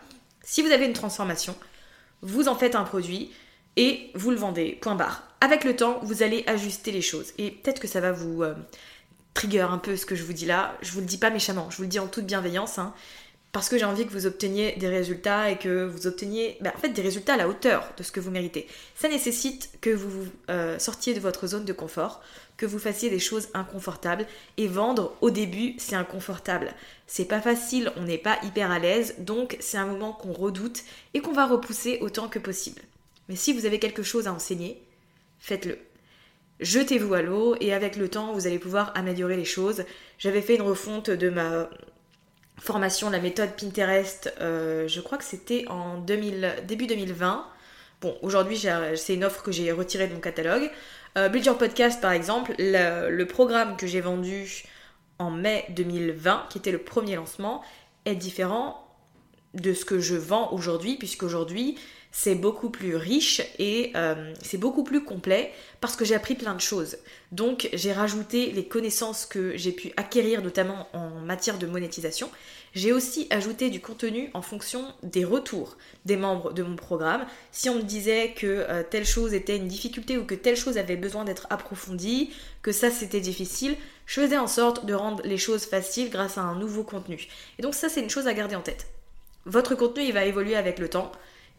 Si 0.43 0.63
vous 0.63 0.71
avez 0.71 0.87
une 0.87 0.95
transformation, 0.95 1.55
vous 2.23 2.49
en 2.49 2.55
faites 2.55 2.75
un 2.75 2.85
produit 2.85 3.31
et 3.77 4.11
vous 4.15 4.31
le 4.31 4.37
vendez. 4.37 4.79
Point 4.81 4.95
barre. 4.95 5.25
Avec 5.43 5.65
le 5.65 5.77
temps, 5.77 6.01
vous 6.03 6.23
allez 6.23 6.43
ajuster 6.47 6.91
les 6.91 7.03
choses 7.03 7.35
et 7.37 7.51
peut-être 7.51 7.81
que 7.81 7.89
ça 7.89 8.01
va 8.01 8.13
vous 8.13 8.43
trigger 9.37 9.61
un 9.71 9.79
peu 9.79 9.97
ce 9.97 10.07
que 10.07 10.17
je 10.17 10.25
vous 10.25 10.33
dis 10.33 10.47
là. 10.47 10.77
Je 10.83 10.93
vous 10.93 11.01
le 11.01 11.07
dis 11.07 11.19
pas 11.19 11.31
méchamment, 11.31 11.71
je 11.71 11.77
vous 11.77 11.83
le 11.83 11.89
dis 11.89 11.99
en 11.99 12.07
toute 12.07 12.27
bienveillance. 12.27 12.79
Hein 12.79 12.95
parce 13.57 13.71
que 13.71 13.79
j'ai 13.79 13.87
envie 13.87 14.05
que 14.05 14.13
vous 14.13 14.27
obteniez 14.27 14.73
des 14.73 14.89
résultats 14.89 15.51
et 15.51 15.57
que 15.57 15.87
vous 15.87 16.07
obteniez 16.07 16.59
bah, 16.61 16.75
en 16.77 16.79
fait 16.79 16.91
des 16.91 17.01
résultats 17.01 17.35
à 17.35 17.37
la 17.39 17.49
hauteur 17.49 17.91
de 17.97 18.03
ce 18.03 18.13
que 18.13 18.21
vous 18.21 18.31
méritez. 18.31 18.67
Ça 18.95 19.09
nécessite 19.09 19.71
que 19.81 19.89
vous 19.89 20.27
euh, 20.51 20.79
sortiez 20.79 21.15
de 21.15 21.21
votre 21.21 21.47
zone 21.47 21.65
de 21.65 21.73
confort, 21.73 22.21
que 22.59 22.67
vous 22.67 22.79
fassiez 22.79 23.09
des 23.09 23.19
choses 23.19 23.49
inconfortables 23.55 24.27
et 24.59 24.69
vendre 24.69 25.17
au 25.23 25.31
début 25.31 25.75
c'est 25.79 25.95
inconfortable. 25.95 26.75
C'est 27.07 27.25
pas 27.25 27.41
facile, 27.41 27.91
on 27.97 28.03
n'est 28.03 28.19
pas 28.19 28.39
hyper 28.43 28.71
à 28.71 28.79
l'aise, 28.79 29.15
donc 29.21 29.57
c'est 29.59 29.79
un 29.79 29.87
moment 29.87 30.13
qu'on 30.13 30.35
redoute 30.35 30.83
et 31.15 31.21
qu'on 31.21 31.33
va 31.33 31.47
repousser 31.47 31.97
autant 32.03 32.29
que 32.29 32.39
possible. 32.39 32.83
Mais 33.31 33.37
si 33.37 33.55
vous 33.55 33.65
avez 33.65 33.79
quelque 33.79 34.03
chose 34.03 34.27
à 34.27 34.35
enseigner, 34.35 34.83
faites-le. 35.39 35.79
Jetez-vous 36.61 37.13
à 37.15 37.23
l'eau 37.23 37.55
et 37.61 37.75
avec 37.75 37.97
le 37.97 38.09
temps, 38.09 38.33
vous 38.33 38.47
allez 38.47 38.59
pouvoir 38.59 38.93
améliorer 38.95 39.37
les 39.37 39.45
choses. 39.45 39.85
J'avais 40.19 40.41
fait 40.41 40.57
une 40.57 40.63
refonte 40.63 41.11
de 41.11 41.29
ma 41.29 41.69
formation, 42.59 43.11
la 43.11 43.21
méthode 43.21 43.51
Pinterest, 43.61 44.33
euh, 44.41 44.89
je 44.89 45.01
crois 45.01 45.19
que 45.19 45.25
c'était 45.25 45.67
en 45.69 45.99
2000, 45.99 46.65
début 46.67 46.87
2020. 46.87 47.47
Bon, 48.01 48.17
aujourd'hui, 48.23 48.59
c'est 48.97 49.15
une 49.15 49.25
offre 49.25 49.43
que 49.43 49.53
j'ai 49.53 49.73
retirée 49.73 50.07
de 50.07 50.15
mon 50.15 50.21
catalogue. 50.21 50.71
Euh, 51.17 51.29
Build 51.29 51.47
Your 51.47 51.59
Podcast, 51.59 52.01
par 52.01 52.13
exemple, 52.13 52.55
le, 52.59 53.25
programme 53.25 53.77
que 53.77 53.87
j'ai 53.87 54.01
vendu 54.01 54.65
en 55.19 55.31
mai 55.31 55.65
2020, 55.71 56.47
qui 56.51 56.59
était 56.59 56.73
le 56.73 56.79
premier 56.79 57.17
lancement, 57.17 57.63
est 58.05 58.15
différent 58.15 58.87
de 59.55 59.73
ce 59.73 59.85
que 59.85 59.99
je 59.99 60.15
vends 60.15 60.53
aujourd'hui, 60.53 60.97
puisqu'aujourd'hui, 60.97 61.79
c'est 62.19 62.35
beaucoup 62.35 62.71
plus 62.71 62.97
riche 62.97 63.43
et 63.59 63.93
euh, 63.95 64.33
c'est 64.41 64.57
beaucoup 64.57 64.85
plus 64.85 65.05
complet 65.05 65.53
parce 65.83 65.97
que 65.97 66.07
j'ai 66.07 66.15
appris 66.15 66.35
plein 66.35 66.55
de 66.55 66.63
choses. 66.63 66.97
Donc 67.31 67.69
j'ai 67.75 67.93
rajouté 67.93 68.53
les 68.53 68.65
connaissances 68.65 69.27
que 69.27 69.55
j'ai 69.59 69.71
pu 69.71 69.93
acquérir 69.99 70.41
notamment 70.41 70.89
en 70.95 71.11
matière 71.11 71.59
de 71.59 71.67
monétisation. 71.67 72.31
J'ai 72.75 72.91
aussi 72.91 73.27
ajouté 73.29 73.69
du 73.69 73.83
contenu 73.83 74.31
en 74.33 74.41
fonction 74.41 74.95
des 75.03 75.27
retours 75.27 75.77
des 76.07 76.17
membres 76.17 76.55
de 76.55 76.63
mon 76.63 76.75
programme. 76.75 77.27
Si 77.53 77.69
on 77.69 77.75
me 77.75 77.83
disait 77.83 78.33
que 78.35 78.47
euh, 78.47 78.83
telle 78.83 79.05
chose 79.05 79.35
était 79.35 79.59
une 79.59 79.69
difficulté 79.69 80.17
ou 80.17 80.25
que 80.25 80.35
telle 80.35 80.57
chose 80.57 80.79
avait 80.79 80.97
besoin 80.97 81.25
d'être 81.25 81.47
approfondie, 81.51 82.31
que 82.63 82.73
ça 82.73 82.91
c'était 82.91 83.21
difficile, 83.21 83.77
je 84.07 84.23
faisais 84.23 84.39
en 84.39 84.47
sorte 84.47 84.87
de 84.87 84.95
rendre 84.95 85.23
les 85.27 85.37
choses 85.37 85.67
faciles 85.67 86.09
grâce 86.09 86.39
à 86.39 86.43
un 86.43 86.59
nouveau 86.59 86.83
contenu. 86.83 87.29
Et 87.59 87.63
donc 87.63 87.75
ça 87.75 87.91
c'est 87.91 88.01
une 88.01 88.09
chose 88.09 88.27
à 88.27 88.33
garder 88.33 88.57
en 88.57 88.63
tête. 88.63 88.87
Votre 89.45 89.75
contenu 89.75 90.03
il 90.03 90.15
va 90.15 90.25
évoluer 90.25 90.57
avec 90.57 90.79
le 90.79 90.89
temps 90.89 91.13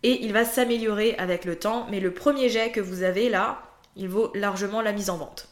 et 0.03 0.23
il 0.23 0.33
va 0.33 0.45
s'améliorer 0.45 1.15
avec 1.17 1.45
le 1.45 1.55
temps, 1.55 1.87
mais 1.89 1.99
le 1.99 2.13
premier 2.13 2.49
jet 2.49 2.71
que 2.71 2.81
vous 2.81 3.03
avez 3.03 3.29
là, 3.29 3.61
il 3.95 4.07
vaut 4.07 4.31
largement 4.35 4.81
la 4.81 4.91
mise 4.91 5.09
en 5.09 5.17
vente. 5.17 5.49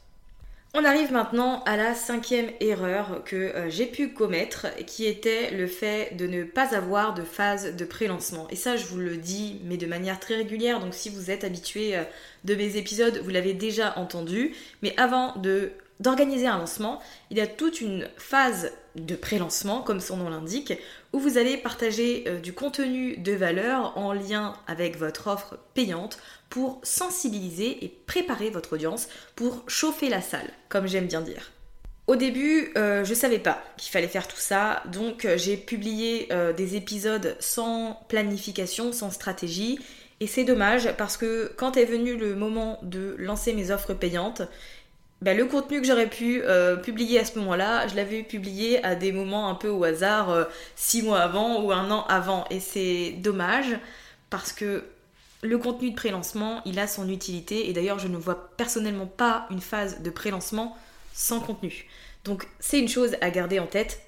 On 0.78 0.84
arrive 0.84 1.14
maintenant 1.14 1.64
à 1.64 1.78
la 1.78 1.96
cinquième 1.96 2.50
erreur 2.60 3.24
que 3.24 3.38
euh, 3.38 3.70
j'ai 3.70 3.86
pu 3.86 4.10
commettre, 4.10 4.68
qui 4.86 5.06
était 5.06 5.52
le 5.52 5.68
fait 5.68 6.18
de 6.18 6.28
ne 6.28 6.44
pas 6.44 6.76
avoir 6.76 7.14
de 7.14 7.24
phase 7.24 7.78
de 7.78 7.86
pré-lancement. 7.86 8.46
Et 8.50 8.58
ça, 8.58 8.76
je 8.76 8.86
vous 8.86 8.98
le 8.98 9.16
dis, 9.16 9.62
mais 9.64 9.78
de 9.78 9.86
manière 9.86 10.20
très 10.20 10.36
régulière, 10.36 10.82
donc 10.82 10.94
si 10.94 11.10
vous 11.10 11.32
êtes 11.32 11.46
habitué 11.46 11.96
euh, 11.96 12.04
de 12.44 12.56
mes 12.56 12.76
épisodes, 12.76 13.22
vous 13.24 13.30
l'avez 13.30 13.54
déjà 13.54 13.98
entendu. 13.98 14.54
Mais 14.82 14.94
avant 14.98 15.34
de 15.38 15.72
d'organiser 16.00 16.48
un 16.48 16.58
lancement, 16.58 17.00
il 17.32 17.38
y 17.38 17.42
a 17.42 17.48
toute 17.48 17.82
une 17.82 18.08
phase 18.18 18.72
de 18.96 19.16
pré-lancement, 19.16 19.82
comme 19.82 20.00
son 20.00 20.18
nom 20.18 20.30
l'indique, 20.30 20.74
où 21.14 21.20
vous 21.20 21.38
allez 21.38 21.58
partager 21.58 22.24
euh, 22.28 22.40
du 22.40 22.54
contenu 22.54 23.18
de 23.18 23.34
valeur 23.34 23.98
en 23.98 24.14
lien 24.14 24.54
avec 24.68 24.98
votre 24.98 25.28
offre 25.28 25.58
payante 25.74 26.18
pour 26.50 26.80
sensibiliser 26.84 27.84
et 27.84 27.90
préparer 28.06 28.50
votre 28.50 28.74
audience 28.74 29.08
pour 29.36 29.64
chauffer 29.68 30.10
la 30.10 30.22
salle, 30.22 30.50
comme 30.70 30.88
j'aime 30.88 31.08
bien 31.08 31.22
dire. 31.22 31.52
Au 32.08 32.16
début, 32.16 32.72
euh, 32.78 33.04
je 33.04 33.14
savais 33.14 33.40
pas 33.40 33.64
qu'il 33.78 33.92
fallait 33.92 34.08
faire 34.08 34.28
tout 34.28 34.38
ça, 34.38 34.84
donc 34.92 35.26
euh, 35.26 35.38
j'ai 35.38 35.58
publié 35.58 36.30
des 36.56 36.76
épisodes 36.76 37.36
sans 37.40 38.00
planification, 38.08 38.92
sans 38.92 39.10
stratégie, 39.10 39.80
et 40.22 40.28
c'est 40.28 40.46
dommage 40.46 40.94
parce 40.98 41.18
que 41.18 41.52
quand 41.58 41.76
est 41.76 41.86
venu 41.86 42.16
le 42.16 42.36
moment 42.36 42.80
de 42.84 43.16
lancer 43.18 43.54
mes 43.54 43.72
offres 43.72 43.94
payantes, 43.94 44.44
bah, 45.22 45.34
le 45.34 45.46
contenu 45.46 45.82
que 45.82 45.88
j'aurais 45.88 46.10
pu 46.10 46.42
euh, 46.44 46.76
publier 46.76 47.20
à 47.20 47.26
ce 47.26 47.40
moment-là, 47.40 47.88
je 47.88 47.96
l'avais 47.96 48.22
publié 48.22 48.84
à 48.84 48.96
des 48.96 49.12
moments 49.12 49.50
un 49.50 49.56
peu 49.56 49.70
au 49.70 49.84
hasard, 49.84 50.30
euh, 50.30 50.44
six 50.76 51.02
mois 51.02 51.20
avant 51.20 51.62
ou 51.64 51.72
un 51.72 51.90
an 51.90 52.06
avant. 52.08 52.46
Et 52.52 52.60
c'est 52.60 53.12
dommage 53.20 53.80
parce 54.30 54.52
que 54.52 54.84
le 55.42 55.58
contenu 55.58 55.92
de 55.92 55.96
pré-lancement, 55.96 56.62
il 56.66 56.80
a 56.80 56.88
son 56.88 57.10
utilité. 57.10 57.70
Et 57.70 57.74
d'ailleurs, 57.74 58.00
je 58.00 58.08
ne 58.08 58.18
vois 58.18 58.50
personnellement 58.58 59.08
pas 59.08 59.48
une 59.52 59.62
phase 59.62 60.02
de 60.02 60.10
pré-lancement 60.10 60.78
sans 61.14 61.40
contenu. 61.40 61.88
Donc 62.26 62.48
c'est 62.60 62.80
une 62.80 62.90
chose 62.90 63.16
à 63.22 63.30
garder 63.30 63.60
en 63.60 63.68
tête. 63.68 64.02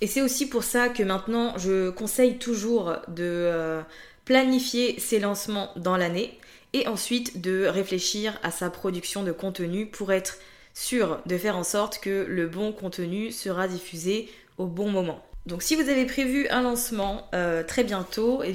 Et 0.00 0.06
c'est 0.06 0.22
aussi 0.22 0.48
pour 0.48 0.64
ça 0.64 0.88
que 0.88 1.02
maintenant, 1.02 1.56
je 1.58 1.90
conseille 1.90 2.38
toujours 2.38 2.96
de 3.08 3.24
euh, 3.24 3.82
planifier 4.24 4.98
ses 5.00 5.20
lancements 5.20 5.70
dans 5.76 5.96
l'année 5.96 6.38
et 6.76 6.86
ensuite 6.88 7.40
de 7.40 7.64
réfléchir 7.66 8.38
à 8.42 8.50
sa 8.50 8.68
production 8.68 9.22
de 9.22 9.32
contenu 9.32 9.86
pour 9.86 10.12
être 10.12 10.36
sûr 10.74 11.20
de 11.24 11.38
faire 11.38 11.56
en 11.56 11.64
sorte 11.64 12.00
que 12.00 12.26
le 12.28 12.46
bon 12.48 12.70
contenu 12.70 13.32
sera 13.32 13.66
diffusé 13.66 14.28
au 14.58 14.66
bon 14.66 14.90
moment. 14.90 15.24
Donc 15.46 15.62
si 15.62 15.74
vous 15.74 15.88
avez 15.88 16.04
prévu 16.04 16.46
un 16.48 16.60
lancement 16.60 17.30
euh, 17.34 17.62
très 17.62 17.82
bientôt, 17.82 18.42
eh 18.44 18.54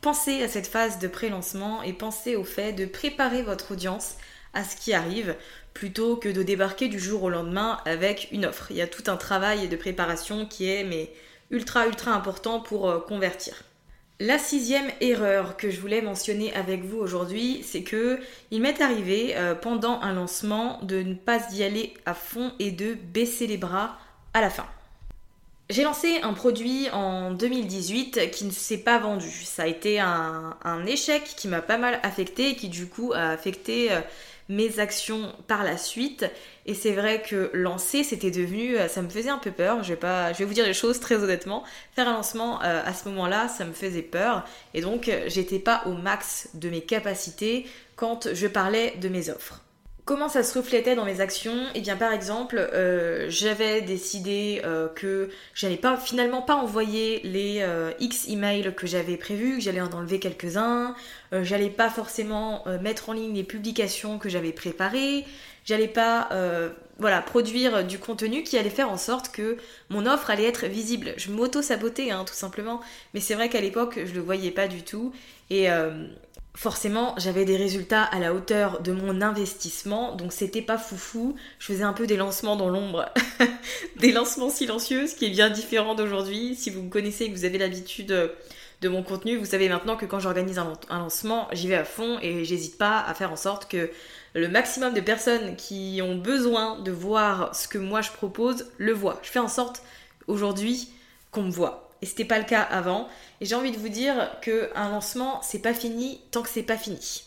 pensez 0.00 0.42
à 0.42 0.48
cette 0.48 0.66
phase 0.66 0.98
de 0.98 1.08
pré-lancement 1.08 1.82
et 1.82 1.92
pensez 1.92 2.36
au 2.36 2.44
fait 2.44 2.72
de 2.72 2.86
préparer 2.86 3.42
votre 3.42 3.72
audience 3.72 4.14
à 4.54 4.64
ce 4.64 4.74
qui 4.74 4.94
arrive 4.94 5.36
plutôt 5.74 6.16
que 6.16 6.30
de 6.30 6.42
débarquer 6.42 6.88
du 6.88 6.98
jour 6.98 7.24
au 7.24 7.28
lendemain 7.28 7.80
avec 7.84 8.28
une 8.32 8.46
offre. 8.46 8.68
Il 8.70 8.78
y 8.78 8.82
a 8.82 8.86
tout 8.86 9.04
un 9.08 9.16
travail 9.16 9.68
de 9.68 9.76
préparation 9.76 10.46
qui 10.46 10.70
est 10.70 10.84
mais 10.84 11.12
ultra 11.50 11.86
ultra 11.86 12.12
important 12.12 12.60
pour 12.60 12.88
euh, 12.88 12.98
convertir. 12.98 13.67
La 14.20 14.36
sixième 14.36 14.90
erreur 15.00 15.56
que 15.56 15.70
je 15.70 15.80
voulais 15.80 16.02
mentionner 16.02 16.52
avec 16.52 16.82
vous 16.82 16.98
aujourd'hui, 16.98 17.62
c'est 17.62 17.82
que 17.82 18.18
il 18.50 18.60
m'est 18.60 18.82
arrivé 18.82 19.36
euh, 19.36 19.54
pendant 19.54 20.00
un 20.00 20.12
lancement 20.12 20.80
de 20.82 21.02
ne 21.02 21.14
pas 21.14 21.38
y 21.52 21.62
aller 21.62 21.94
à 22.04 22.14
fond 22.14 22.50
et 22.58 22.72
de 22.72 22.94
baisser 22.94 23.46
les 23.46 23.58
bras 23.58 23.96
à 24.34 24.40
la 24.40 24.50
fin. 24.50 24.66
J'ai 25.70 25.84
lancé 25.84 26.20
un 26.22 26.32
produit 26.32 26.88
en 26.90 27.30
2018 27.30 28.32
qui 28.32 28.44
ne 28.46 28.50
s'est 28.50 28.78
pas 28.78 28.98
vendu. 28.98 29.30
Ça 29.30 29.62
a 29.62 29.66
été 29.66 30.00
un, 30.00 30.56
échec 30.86 31.22
qui 31.36 31.46
m'a 31.46 31.62
pas 31.62 31.78
mal 31.78 32.00
affecté 32.02 32.50
et 32.50 32.56
qui 32.56 32.68
du 32.68 32.88
coup 32.88 33.12
a 33.14 33.28
affecté 33.28 33.92
euh, 33.92 34.00
mes 34.48 34.78
actions 34.78 35.32
par 35.46 35.64
la 35.64 35.76
suite. 35.76 36.24
Et 36.66 36.74
c'est 36.74 36.92
vrai 36.92 37.22
que 37.22 37.50
lancer, 37.54 38.04
c'était 38.04 38.30
devenu, 38.30 38.76
euh, 38.76 38.88
ça 38.88 39.02
me 39.02 39.08
faisait 39.08 39.30
un 39.30 39.38
peu 39.38 39.50
peur. 39.50 39.82
Je 39.82 39.90
vais 39.90 39.96
pas, 39.96 40.32
je 40.32 40.38
vais 40.38 40.44
vous 40.44 40.54
dire 40.54 40.66
les 40.66 40.74
choses 40.74 41.00
très 41.00 41.16
honnêtement. 41.16 41.64
Faire 41.94 42.08
un 42.08 42.14
lancement 42.14 42.62
euh, 42.62 42.82
à 42.84 42.94
ce 42.94 43.08
moment-là, 43.08 43.48
ça 43.48 43.64
me 43.64 43.72
faisait 43.72 44.02
peur. 44.02 44.44
Et 44.74 44.80
donc, 44.80 45.08
euh, 45.08 45.24
j'étais 45.26 45.58
pas 45.58 45.82
au 45.86 45.92
max 45.92 46.50
de 46.54 46.70
mes 46.70 46.82
capacités 46.82 47.66
quand 47.96 48.32
je 48.32 48.46
parlais 48.46 48.94
de 49.00 49.08
mes 49.08 49.30
offres. 49.30 49.62
Comment 50.08 50.30
ça 50.30 50.42
se 50.42 50.56
reflétait 50.56 50.94
dans 50.94 51.04
mes 51.04 51.20
actions. 51.20 51.66
Eh 51.74 51.82
bien 51.82 51.94
par 51.94 52.14
exemple, 52.14 52.56
euh, 52.56 53.26
j'avais 53.28 53.82
décidé 53.82 54.62
euh, 54.64 54.88
que 54.88 55.28
j'allais 55.52 55.76
pas 55.76 55.98
finalement 55.98 56.40
pas 56.40 56.54
envoyer 56.54 57.20
les 57.24 57.58
euh, 57.60 57.90
X 58.00 58.26
emails 58.26 58.72
que 58.74 58.86
j'avais 58.86 59.18
prévus, 59.18 59.58
que 59.58 59.64
j'allais 59.64 59.82
en 59.82 59.92
enlever 59.92 60.18
quelques-uns, 60.18 60.94
j'allais 61.42 61.68
pas 61.68 61.90
forcément 61.90 62.64
mettre 62.80 63.10
en 63.10 63.12
ligne 63.12 63.34
les 63.34 63.44
publications 63.44 64.18
que 64.18 64.30
j'avais 64.30 64.52
préparées, 64.52 65.26
j'allais 65.66 65.88
pas 65.88 66.30
voilà, 66.98 67.20
produire 67.20 67.84
du 67.84 67.98
contenu 67.98 68.42
qui 68.42 68.56
allait 68.56 68.70
faire 68.70 68.90
en 68.90 68.96
sorte 68.96 69.30
que 69.30 69.58
mon 69.90 70.06
offre 70.06 70.30
allait 70.30 70.46
être 70.46 70.64
visible. 70.64 71.12
Je 71.18 71.30
m'auto-sabotais 71.30 72.12
hein, 72.12 72.24
tout 72.26 72.34
simplement, 72.34 72.80
mais 73.12 73.20
c'est 73.20 73.34
vrai 73.34 73.50
qu'à 73.50 73.60
l'époque 73.60 74.00
je 74.06 74.14
le 74.14 74.20
voyais 74.20 74.52
pas 74.52 74.68
du 74.68 74.82
tout. 74.82 75.12
Et 75.50 75.68
forcément, 76.58 77.14
j'avais 77.18 77.44
des 77.44 77.56
résultats 77.56 78.02
à 78.02 78.18
la 78.18 78.34
hauteur 78.34 78.80
de 78.80 78.90
mon 78.90 79.22
investissement, 79.22 80.16
donc 80.16 80.32
c'était 80.32 80.60
pas 80.60 80.76
foufou. 80.76 81.36
Je 81.60 81.66
faisais 81.66 81.84
un 81.84 81.92
peu 81.92 82.08
des 82.08 82.16
lancements 82.16 82.56
dans 82.56 82.68
l'ombre, 82.68 83.06
des 84.00 84.10
lancements 84.10 84.50
silencieux, 84.50 85.06
ce 85.06 85.14
qui 85.14 85.26
est 85.26 85.30
bien 85.30 85.50
différent 85.50 85.94
d'aujourd'hui. 85.94 86.56
Si 86.56 86.70
vous 86.70 86.82
me 86.82 86.90
connaissez 86.90 87.26
et 87.26 87.30
que 87.30 87.36
vous 87.36 87.44
avez 87.44 87.58
l'habitude 87.58 88.08
de 88.08 88.88
mon 88.88 89.04
contenu, 89.04 89.36
vous 89.36 89.44
savez 89.44 89.68
maintenant 89.68 89.96
que 89.96 90.04
quand 90.04 90.18
j'organise 90.18 90.58
un, 90.58 90.72
lancement, 90.90 91.46
j'y 91.52 91.68
vais 91.68 91.76
à 91.76 91.84
fond 91.84 92.18
et 92.22 92.44
j'hésite 92.44 92.76
pas 92.76 93.04
à 93.06 93.14
faire 93.14 93.30
en 93.30 93.36
sorte 93.36 93.70
que 93.70 93.92
le 94.34 94.48
maximum 94.48 94.94
de 94.94 95.00
personnes 95.00 95.54
qui 95.54 96.00
ont 96.02 96.16
besoin 96.16 96.80
de 96.80 96.90
voir 96.90 97.54
ce 97.54 97.68
que 97.68 97.78
moi 97.78 98.00
je 98.00 98.10
propose 98.10 98.66
le 98.78 98.92
voient. 98.92 99.20
Je 99.22 99.30
fais 99.30 99.38
en 99.38 99.46
sorte 99.46 99.84
aujourd'hui 100.26 100.90
qu'on 101.30 101.44
me 101.44 101.52
voit 101.52 101.87
et 102.02 102.06
c'était 102.06 102.24
pas 102.24 102.38
le 102.38 102.44
cas 102.44 102.62
avant. 102.62 103.08
Et 103.40 103.46
j'ai 103.46 103.54
envie 103.54 103.72
de 103.72 103.78
vous 103.78 103.88
dire 103.88 104.30
que 104.42 104.70
un 104.74 104.88
lancement, 104.90 105.40
c'est 105.42 105.60
pas 105.60 105.74
fini 105.74 106.20
tant 106.30 106.42
que 106.42 106.48
c'est 106.48 106.62
pas 106.62 106.76
fini. 106.76 107.24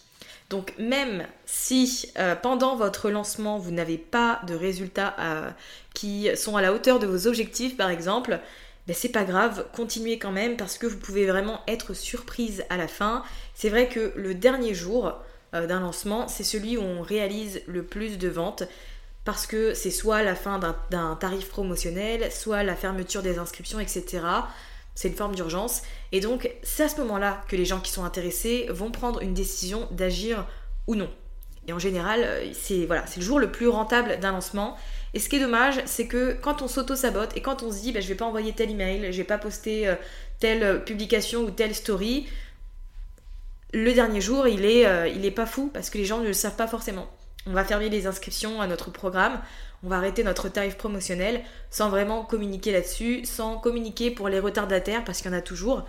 Donc 0.50 0.74
même 0.78 1.26
si 1.46 2.12
euh, 2.20 2.36
pendant 2.36 2.76
votre 2.76 3.10
lancement 3.10 3.58
vous 3.58 3.72
n'avez 3.72 3.98
pas 3.98 4.42
de 4.48 4.54
résultats 4.54 5.16
euh, 5.18 5.50
qui 5.94 6.30
sont 6.36 6.58
à 6.58 6.62
la 6.62 6.74
hauteur 6.74 7.00
de 7.00 7.08
vos 7.08 7.26
objectifs 7.26 7.78
par 7.78 7.90
exemple, 7.90 8.38
ben 8.86 8.94
c'est 8.94 9.10
pas 9.10 9.24
grave, 9.24 9.66
continuez 9.74 10.20
quand 10.20 10.32
même 10.32 10.58
parce 10.58 10.78
que 10.78 10.88
vous 10.88 10.98
pouvez 10.98 11.26
vraiment 11.26 11.62
être 11.68 11.94
surprise 11.94 12.66
à 12.70 12.76
la 12.76 12.90
fin. 12.90 13.24
C'est 13.56 13.70
vrai 13.70 13.88
que 13.88 14.12
le 14.18 14.34
dernier 14.34 14.74
jour 14.74 15.14
euh, 15.54 15.68
d'un 15.68 15.80
lancement, 15.80 16.28
c'est 16.28 16.44
celui 16.44 16.78
où 16.78 16.82
on 16.82 17.02
réalise 17.02 17.62
le 17.68 17.84
plus 17.84 18.18
de 18.18 18.28
ventes 18.28 18.64
parce 19.24 19.46
que 19.46 19.74
c'est 19.74 19.92
soit 19.92 20.24
la 20.24 20.36
fin 20.36 20.60
d'un 20.90 21.16
tarif 21.16 21.50
promotionnel, 21.50 22.32
soit 22.32 22.64
la 22.64 22.76
fermeture 22.76 23.22
des 23.22 23.38
inscriptions, 23.38 23.80
etc. 23.80 24.20
C'est 24.96 25.10
une 25.10 25.16
forme 25.16 25.36
d'urgence. 25.36 25.84
Et 26.12 26.20
donc, 26.20 26.50
c'est 26.64 26.84
à 26.84 26.90
ce 26.90 27.00
moment-là 27.02 27.42
que 27.48 27.56
les 27.56 27.66
gens 27.66 27.80
qui 27.80 27.92
sont 27.92 28.04
intéressés 28.04 28.68
vont 28.70 28.92
prendre 28.92 29.22
une 29.22 29.34
décision 29.34 29.88
d'agir 29.92 30.48
ou 30.88 30.96
non. 30.96 31.10
Et 31.68 31.74
en 31.74 31.80
général, 31.80 32.22
euh, 32.24 32.50
c'est 32.54 32.86
voilà, 32.86 33.06
le 33.16 33.22
jour 33.22 33.40
le 33.40 33.52
plus 33.52 33.68
rentable 33.68 34.20
d'un 34.20 34.32
lancement. 34.32 34.76
Et 35.14 35.20
ce 35.20 35.30
qui 35.30 35.36
est 35.36 35.40
dommage, 35.40 35.80
c'est 35.86 36.08
que 36.08 36.34
quand 36.42 36.64
on 36.64 36.68
s'auto-sabote 36.68 37.38
et 37.38 37.42
quand 37.42 37.62
on 37.62 37.72
se 37.72 37.82
dit 37.82 37.92
bah, 37.92 38.00
je 38.00 38.08
vais 38.08 38.16
pas 38.16 38.26
envoyer 38.26 38.54
tel 38.54 38.72
email, 38.72 39.12
je 39.12 39.18
vais 39.18 39.24
pas 39.24 39.38
poster 39.38 39.88
euh, 39.88 39.96
telle 40.40 40.84
publication 40.84 41.42
ou 41.42 41.52
telle 41.52 41.76
story, 41.76 42.26
le 43.74 43.94
dernier 43.94 44.22
jour, 44.22 44.48
il 44.48 44.66
est, 44.66 44.86
euh, 44.86 45.08
il 45.08 45.26
est 45.26 45.32
pas 45.32 45.46
fou 45.46 45.70
parce 45.74 45.90
que 45.90 45.98
les 45.98 46.06
gens 46.06 46.20
ne 46.20 46.28
le 46.28 46.34
savent 46.34 46.56
pas 46.56 46.68
forcément. 46.68 47.08
On 47.48 47.54
va 47.54 47.66
fermer 47.66 47.90
les 47.90 48.06
inscriptions 48.06 48.62
à 48.62 48.68
notre 48.68 48.92
programme, 48.92 49.42
on 49.84 49.90
va 49.90 49.98
arrêter 49.98 50.24
notre 50.24 50.48
tarif 50.48 50.78
promotionnel 50.78 51.42
sans 51.72 51.90
vraiment 51.90 52.24
communiquer 52.24 52.72
là-dessus, 52.72 53.26
sans 53.26 53.58
communiquer 53.58 54.12
pour 54.12 54.30
les 54.30 54.40
retardataires 54.40 55.04
parce 55.04 55.22
qu'il 55.22 55.32
y 55.32 55.34
en 55.34 55.38
a 55.38 55.42
toujours. 55.42 55.84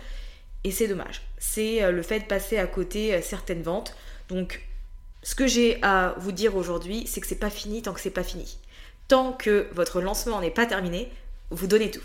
Et 0.63 0.71
c'est 0.71 0.87
dommage. 0.87 1.21
C'est 1.37 1.83
euh, 1.83 1.91
le 1.91 2.01
fait 2.01 2.21
de 2.21 2.25
passer 2.25 2.57
à 2.57 2.65
côté 2.65 3.13
euh, 3.13 3.21
certaines 3.21 3.61
ventes. 3.61 3.95
Donc, 4.29 4.65
ce 5.21 5.35
que 5.35 5.45
j'ai 5.45 5.81
à 5.83 6.15
vous 6.17 6.31
dire 6.31 6.55
aujourd'hui, 6.55 7.05
c'est 7.05 7.21
que 7.21 7.27
c'est 7.27 7.35
pas 7.35 7.49
fini 7.49 7.81
tant 7.81 7.93
que 7.93 7.99
c'est 7.99 8.09
pas 8.09 8.23
fini. 8.23 8.57
Tant 9.07 9.33
que 9.33 9.67
votre 9.73 10.01
lancement 10.01 10.41
n'est 10.41 10.51
pas 10.51 10.65
terminé, 10.65 11.11
vous 11.51 11.67
donnez 11.67 11.91
tout. 11.91 12.01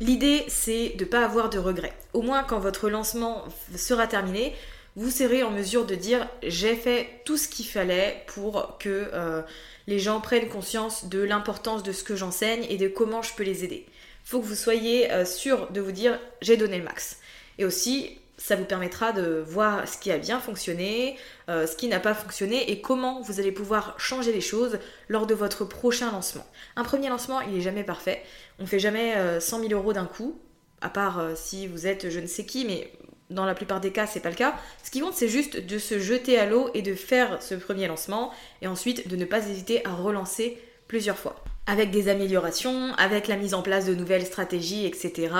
L'idée, 0.00 0.44
c'est 0.48 0.90
de 0.96 1.04
ne 1.04 1.08
pas 1.08 1.24
avoir 1.24 1.50
de 1.50 1.58
regrets. 1.58 1.94
Au 2.12 2.22
moins, 2.22 2.42
quand 2.42 2.58
votre 2.58 2.90
lancement 2.90 3.44
sera 3.76 4.06
terminé, 4.06 4.54
vous 4.96 5.10
serez 5.10 5.42
en 5.42 5.50
mesure 5.50 5.86
de 5.86 5.94
dire 5.94 6.28
j'ai 6.42 6.76
fait 6.76 7.20
tout 7.24 7.36
ce 7.36 7.48
qu'il 7.48 7.66
fallait 7.66 8.22
pour 8.26 8.76
que 8.78 9.10
euh, 9.12 9.42
les 9.86 9.98
gens 9.98 10.20
prennent 10.20 10.48
conscience 10.48 11.06
de 11.06 11.20
l'importance 11.20 11.82
de 11.82 11.92
ce 11.92 12.04
que 12.04 12.14
j'enseigne 12.14 12.64
et 12.68 12.76
de 12.76 12.88
comment 12.88 13.22
je 13.22 13.34
peux 13.34 13.42
les 13.42 13.64
aider. 13.64 13.86
Il 13.88 14.28
faut 14.28 14.40
que 14.40 14.46
vous 14.46 14.54
soyez 14.54 15.10
euh, 15.10 15.24
sûr 15.24 15.70
de 15.72 15.80
vous 15.80 15.92
dire 15.92 16.18
j'ai 16.42 16.56
donné 16.56 16.78
le 16.78 16.84
max. 16.84 17.18
Et 17.58 17.64
aussi, 17.64 18.18
ça 18.36 18.56
vous 18.56 18.64
permettra 18.64 19.12
de 19.12 19.44
voir 19.46 19.88
ce 19.88 19.98
qui 19.98 20.12
a 20.12 20.18
bien 20.18 20.38
fonctionné, 20.38 21.16
euh, 21.48 21.66
ce 21.66 21.76
qui 21.76 21.88
n'a 21.88 22.00
pas 22.00 22.14
fonctionné 22.14 22.70
et 22.70 22.80
comment 22.80 23.20
vous 23.20 23.40
allez 23.40 23.52
pouvoir 23.52 23.98
changer 23.98 24.32
les 24.32 24.40
choses 24.40 24.78
lors 25.08 25.26
de 25.26 25.34
votre 25.34 25.64
prochain 25.64 26.12
lancement. 26.12 26.46
Un 26.76 26.84
premier 26.84 27.08
lancement, 27.08 27.40
il 27.40 27.54
n'est 27.54 27.60
jamais 27.60 27.84
parfait. 27.84 28.22
On 28.60 28.62
ne 28.62 28.68
fait 28.68 28.78
jamais 28.78 29.40
100 29.40 29.60
000 29.60 29.72
euros 29.72 29.92
d'un 29.92 30.06
coup, 30.06 30.38
à 30.80 30.88
part 30.88 31.30
si 31.34 31.66
vous 31.66 31.86
êtes 31.86 32.10
je 32.10 32.20
ne 32.20 32.26
sais 32.26 32.44
qui, 32.44 32.64
mais 32.64 32.92
dans 33.30 33.44
la 33.44 33.54
plupart 33.54 33.80
des 33.80 33.90
cas, 33.90 34.06
c'est 34.06 34.20
pas 34.20 34.30
le 34.30 34.36
cas. 34.36 34.54
Ce 34.82 34.90
qui 34.90 35.00
compte, 35.00 35.14
c'est 35.14 35.28
juste 35.28 35.64
de 35.64 35.78
se 35.78 35.98
jeter 35.98 36.38
à 36.38 36.46
l'eau 36.46 36.70
et 36.74 36.82
de 36.82 36.94
faire 36.94 37.42
ce 37.42 37.54
premier 37.54 37.86
lancement 37.86 38.32
et 38.62 38.66
ensuite 38.66 39.08
de 39.08 39.16
ne 39.16 39.24
pas 39.24 39.48
hésiter 39.48 39.84
à 39.86 39.94
relancer 39.94 40.58
plusieurs 40.88 41.18
fois. 41.18 41.36
Avec 41.66 41.90
des 41.90 42.08
améliorations, 42.08 42.92
avec 42.98 43.26
la 43.26 43.36
mise 43.36 43.54
en 43.54 43.62
place 43.62 43.86
de 43.86 43.94
nouvelles 43.94 44.26
stratégies, 44.26 44.86
etc. 44.86 45.32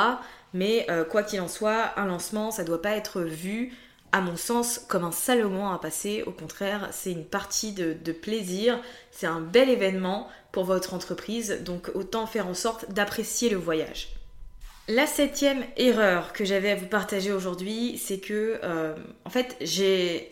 Mais 0.55 0.87
euh, 0.89 1.05
quoi 1.05 1.23
qu'il 1.23 1.41
en 1.41 1.49
soit, 1.49 1.93
un 1.99 2.07
lancement, 2.07 2.51
ça 2.51 2.65
doit 2.65 2.81
pas 2.81 2.97
être 2.97 3.21
vu, 3.21 3.75
à 4.13 4.21
mon 4.21 4.37
sens, 4.37 4.79
comme 4.89 5.05
un 5.05 5.13
sale 5.13 5.43
moment 5.43 5.73
à 5.73 5.79
passer. 5.79 6.23
Au 6.27 6.31
contraire, 6.31 6.89
c'est 6.93 7.13
une 7.13 7.27
partie 7.27 7.73
de, 7.73 7.93
de 7.93 8.13
plaisir, 8.13 8.81
c'est 9.11 9.27
un 9.27 9.41
bel 9.41 9.69
événement 9.69 10.29
pour 10.53 10.65
votre 10.65 10.95
entreprise, 10.95 11.61
donc 11.63 11.91
autant 11.95 12.27
faire 12.27 12.47
en 12.47 12.55
sorte 12.55 12.91
d'apprécier 12.93 13.51
le 13.51 13.57
voyage. 13.57 14.15
La 14.87 15.07
septième 15.07 15.65
erreur 15.79 16.35
que 16.35 16.45
j'avais 16.45 16.71
à 16.71 16.75
vous 16.75 16.87
partager 16.87 17.33
aujourd'hui, 17.33 17.97
c'est 17.97 18.19
que, 18.19 18.61
euh, 18.63 18.95
en 19.25 19.31
fait, 19.31 19.57
j'ai 19.63 20.31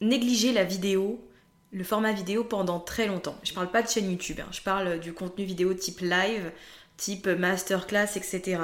négligé 0.00 0.52
la 0.52 0.64
vidéo, 0.64 1.24
le 1.70 1.84
format 1.84 2.12
vidéo 2.12 2.42
pendant 2.42 2.80
très 2.80 3.06
longtemps. 3.06 3.36
Je 3.44 3.52
parle 3.52 3.70
pas 3.70 3.82
de 3.82 3.88
chaîne 3.88 4.10
YouTube, 4.10 4.40
hein. 4.40 4.48
je 4.50 4.62
parle 4.62 4.98
du 4.98 5.12
contenu 5.12 5.44
vidéo 5.44 5.74
type 5.74 6.00
live, 6.00 6.50
type 6.96 7.28
masterclass, 7.28 8.16
etc. 8.16 8.58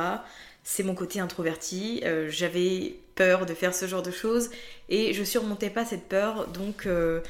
C'est 0.65 0.83
mon 0.83 0.97
côté 0.97 1.21
introverti. 1.21 2.01
Euh, 2.05 2.29
j'avais 2.29 2.97
peur 3.15 3.47
de 3.47 3.55
faire 3.55 3.73
ce 3.75 3.87
genre 3.87 4.03
de 4.03 4.11
choses 4.11 4.51
et 4.89 5.13
je 5.13 5.23
surmontais 5.23 5.71
pas 5.71 5.85
cette 5.85 6.09
peur, 6.09 6.49
donc 6.49 6.87
euh, 6.87 7.21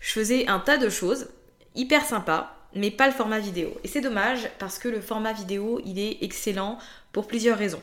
je 0.00 0.12
faisais 0.12 0.46
un 0.48 0.60
tas 0.60 0.78
de 0.78 0.88
choses 0.88 1.28
hyper 1.74 2.06
sympas 2.06 2.56
mais 2.74 2.90
pas 2.90 3.06
le 3.06 3.12
format 3.12 3.38
vidéo. 3.38 3.72
Et 3.84 3.88
c'est 3.88 4.00
dommage 4.00 4.50
parce 4.58 4.78
que 4.78 4.88
le 4.88 5.00
format 5.00 5.32
vidéo, 5.32 5.80
il 5.84 5.98
est 5.98 6.18
excellent 6.22 6.78
pour 7.12 7.26
plusieurs 7.26 7.58
raisons. 7.58 7.82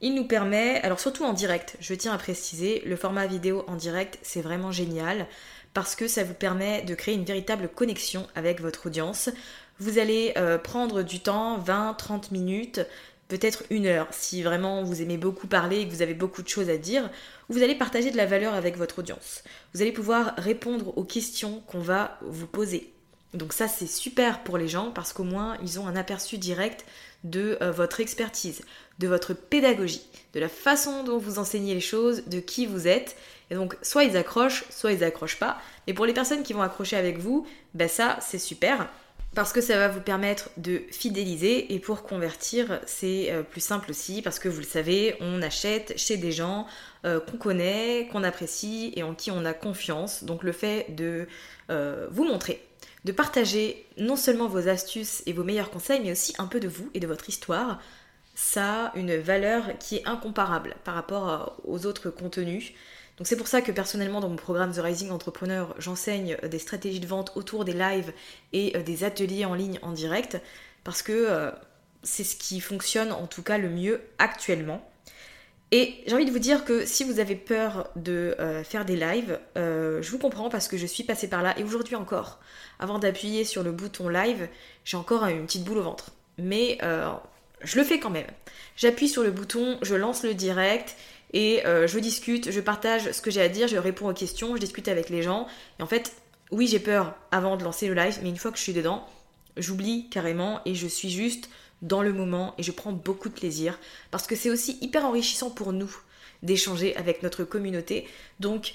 Il 0.00 0.14
nous 0.14 0.26
permet, 0.26 0.80
alors 0.82 1.00
surtout 1.00 1.24
en 1.24 1.32
direct, 1.32 1.76
je 1.80 1.94
tiens 1.94 2.12
à 2.12 2.18
préciser, 2.18 2.82
le 2.84 2.96
format 2.96 3.26
vidéo 3.26 3.64
en 3.68 3.76
direct, 3.76 4.18
c'est 4.22 4.42
vraiment 4.42 4.72
génial 4.72 5.26
parce 5.72 5.96
que 5.96 6.08
ça 6.08 6.24
vous 6.24 6.34
permet 6.34 6.82
de 6.82 6.94
créer 6.94 7.14
une 7.14 7.24
véritable 7.24 7.68
connexion 7.68 8.26
avec 8.34 8.60
votre 8.60 8.86
audience. 8.86 9.28
Vous 9.80 9.98
allez 9.98 10.32
euh, 10.36 10.56
prendre 10.56 11.02
du 11.02 11.20
temps, 11.20 11.58
20-30 11.58 12.32
minutes, 12.32 12.80
peut-être 13.28 13.64
une 13.70 13.86
heure, 13.86 14.06
si 14.12 14.42
vraiment 14.42 14.84
vous 14.84 15.02
aimez 15.02 15.16
beaucoup 15.16 15.48
parler 15.48 15.80
et 15.80 15.88
que 15.88 15.92
vous 15.92 16.02
avez 16.02 16.14
beaucoup 16.14 16.42
de 16.42 16.48
choses 16.48 16.70
à 16.70 16.76
dire, 16.76 17.10
vous 17.48 17.62
allez 17.62 17.74
partager 17.74 18.10
de 18.10 18.16
la 18.16 18.26
valeur 18.26 18.54
avec 18.54 18.76
votre 18.76 19.00
audience. 19.00 19.42
Vous 19.74 19.82
allez 19.82 19.92
pouvoir 19.92 20.34
répondre 20.36 20.96
aux 20.96 21.04
questions 21.04 21.60
qu'on 21.66 21.80
va 21.80 22.18
vous 22.22 22.46
poser. 22.46 22.93
Donc 23.34 23.52
ça 23.52 23.68
c'est 23.68 23.88
super 23.88 24.42
pour 24.44 24.58
les 24.58 24.68
gens 24.68 24.90
parce 24.90 25.12
qu'au 25.12 25.24
moins 25.24 25.58
ils 25.62 25.80
ont 25.80 25.86
un 25.86 25.96
aperçu 25.96 26.38
direct 26.38 26.86
de 27.24 27.58
euh, 27.60 27.72
votre 27.72 28.00
expertise, 28.00 28.62
de 28.98 29.08
votre 29.08 29.34
pédagogie, 29.34 30.02
de 30.34 30.40
la 30.40 30.48
façon 30.48 31.02
dont 31.02 31.18
vous 31.18 31.38
enseignez 31.38 31.74
les 31.74 31.80
choses, 31.80 32.24
de 32.26 32.38
qui 32.38 32.66
vous 32.66 32.86
êtes. 32.86 33.16
Et 33.50 33.54
donc 33.54 33.76
soit 33.82 34.04
ils 34.04 34.16
accrochent, 34.16 34.64
soit 34.70 34.92
ils 34.92 35.02
accrochent 35.02 35.38
pas. 35.38 35.58
Mais 35.86 35.94
pour 35.94 36.06
les 36.06 36.12
personnes 36.12 36.42
qui 36.42 36.52
vont 36.52 36.62
accrocher 36.62 36.96
avec 36.96 37.18
vous, 37.18 37.46
ben 37.74 37.88
ça 37.88 38.18
c'est 38.20 38.38
super 38.38 38.88
parce 39.34 39.52
que 39.52 39.60
ça 39.60 39.76
va 39.76 39.88
vous 39.88 40.00
permettre 40.00 40.50
de 40.58 40.82
fidéliser 40.92 41.74
et 41.74 41.80
pour 41.80 42.04
convertir 42.04 42.80
c'est 42.86 43.32
euh, 43.32 43.42
plus 43.42 43.60
simple 43.60 43.90
aussi 43.90 44.22
parce 44.22 44.38
que 44.38 44.48
vous 44.48 44.60
le 44.60 44.66
savez 44.66 45.16
on 45.18 45.42
achète 45.42 45.98
chez 45.98 46.16
des 46.16 46.30
gens 46.30 46.68
euh, 47.04 47.18
qu'on 47.18 47.36
connaît, 47.36 48.08
qu'on 48.12 48.22
apprécie 48.22 48.92
et 48.94 49.02
en 49.02 49.12
qui 49.12 49.32
on 49.32 49.44
a 49.44 49.52
confiance 49.52 50.22
donc 50.22 50.44
le 50.44 50.52
fait 50.52 50.94
de 50.94 51.26
vous 52.10 52.24
montrer 52.24 52.62
de 53.04 53.12
partager 53.12 53.86
non 53.98 54.16
seulement 54.16 54.48
vos 54.48 54.68
astuces 54.68 55.22
et 55.26 55.32
vos 55.32 55.44
meilleurs 55.44 55.70
conseils, 55.70 56.00
mais 56.02 56.12
aussi 56.12 56.34
un 56.38 56.46
peu 56.46 56.60
de 56.60 56.68
vous 56.68 56.90
et 56.94 57.00
de 57.00 57.06
votre 57.06 57.28
histoire. 57.28 57.80
Ça 58.34 58.86
a 58.86 58.96
une 58.96 59.16
valeur 59.16 59.78
qui 59.78 59.96
est 59.96 60.06
incomparable 60.06 60.74
par 60.84 60.94
rapport 60.94 61.56
aux 61.64 61.86
autres 61.86 62.10
contenus. 62.10 62.72
Donc 63.16 63.28
c'est 63.28 63.36
pour 63.36 63.46
ça 63.46 63.62
que 63.62 63.70
personnellement 63.70 64.20
dans 64.20 64.28
mon 64.28 64.36
programme 64.36 64.72
The 64.72 64.78
Rising 64.78 65.10
Entrepreneur, 65.10 65.74
j'enseigne 65.78 66.36
des 66.50 66.58
stratégies 66.58 66.98
de 66.98 67.06
vente 67.06 67.32
autour 67.36 67.64
des 67.64 67.74
lives 67.74 68.12
et 68.52 68.76
euh, 68.76 68.82
des 68.82 69.04
ateliers 69.04 69.44
en 69.44 69.54
ligne 69.54 69.78
en 69.82 69.92
direct, 69.92 70.40
parce 70.82 71.02
que 71.02 71.12
euh, 71.12 71.50
c'est 72.02 72.24
ce 72.24 72.34
qui 72.34 72.60
fonctionne 72.60 73.12
en 73.12 73.26
tout 73.26 73.42
cas 73.42 73.58
le 73.58 73.68
mieux 73.68 74.00
actuellement. 74.18 74.84
Et 75.72 75.94
j'ai 76.06 76.14
envie 76.14 76.24
de 76.24 76.30
vous 76.30 76.38
dire 76.38 76.64
que 76.64 76.84
si 76.86 77.04
vous 77.04 77.18
avez 77.18 77.34
peur 77.34 77.90
de 77.96 78.36
euh, 78.38 78.62
faire 78.62 78.84
des 78.84 78.96
lives, 78.96 79.38
euh, 79.56 80.02
je 80.02 80.10
vous 80.10 80.18
comprends 80.18 80.48
parce 80.48 80.68
que 80.68 80.76
je 80.76 80.86
suis 80.86 81.04
passée 81.04 81.28
par 81.28 81.42
là 81.42 81.58
et 81.58 81.64
aujourd'hui 81.64 81.96
encore, 81.96 82.38
avant 82.78 82.98
d'appuyer 82.98 83.44
sur 83.44 83.62
le 83.62 83.72
bouton 83.72 84.08
live, 84.08 84.48
j'ai 84.84 84.96
encore 84.96 85.24
une 85.26 85.46
petite 85.46 85.64
boule 85.64 85.78
au 85.78 85.82
ventre. 85.82 86.12
Mais 86.38 86.78
euh, 86.82 87.10
je 87.62 87.76
le 87.76 87.84
fais 87.84 87.98
quand 87.98 88.10
même. 88.10 88.26
J'appuie 88.76 89.08
sur 89.08 89.22
le 89.22 89.30
bouton, 89.30 89.78
je 89.82 89.94
lance 89.94 90.22
le 90.22 90.34
direct 90.34 90.96
et 91.32 91.62
je 91.64 91.98
discute, 91.98 92.52
je 92.52 92.60
partage 92.60 93.10
ce 93.10 93.20
que 93.20 93.28
j'ai 93.28 93.40
à 93.40 93.48
dire, 93.48 93.66
je 93.66 93.76
réponds 93.76 94.08
aux 94.08 94.14
questions, 94.14 94.54
je 94.54 94.60
discute 94.60 94.86
avec 94.86 95.10
les 95.10 95.20
gens. 95.22 95.48
Et 95.80 95.82
en 95.82 95.86
fait, 95.86 96.12
oui, 96.52 96.68
j'ai 96.68 96.78
peur 96.78 97.16
avant 97.32 97.56
de 97.56 97.64
lancer 97.64 97.88
le 97.88 97.94
live, 97.94 98.20
mais 98.22 98.28
une 98.28 98.36
fois 98.36 98.52
que 98.52 98.56
je 98.58 98.62
suis 98.62 98.72
dedans, 98.72 99.04
j'oublie 99.56 100.08
carrément 100.10 100.60
et 100.64 100.76
je 100.76 100.86
suis 100.86 101.10
juste 101.10 101.48
dans 101.84 102.02
le 102.02 102.12
moment 102.12 102.54
et 102.58 102.62
je 102.62 102.72
prends 102.72 102.92
beaucoup 102.92 103.28
de 103.28 103.34
plaisir 103.34 103.78
parce 104.10 104.26
que 104.26 104.34
c'est 104.34 104.50
aussi 104.50 104.78
hyper 104.80 105.04
enrichissant 105.04 105.50
pour 105.50 105.72
nous 105.72 105.94
d'échanger 106.42 106.96
avec 106.96 107.22
notre 107.22 107.44
communauté. 107.44 108.06
Donc 108.40 108.74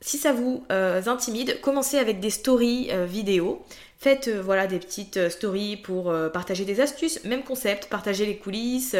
si 0.00 0.18
ça 0.18 0.32
vous 0.32 0.64
euh, 0.70 1.02
intimide, 1.06 1.60
commencez 1.60 1.98
avec 1.98 2.20
des 2.20 2.30
stories 2.30 2.88
euh, 2.90 3.06
vidéo. 3.06 3.62
Faites 3.98 4.28
euh, 4.28 4.42
voilà 4.42 4.66
des 4.66 4.78
petites 4.78 5.30
stories 5.30 5.78
pour 5.78 6.14
partager 6.32 6.64
des 6.64 6.80
astuces, 6.80 7.24
même 7.24 7.42
concept, 7.42 7.88
partager 7.88 8.26
les 8.26 8.36
coulisses, 8.36 8.94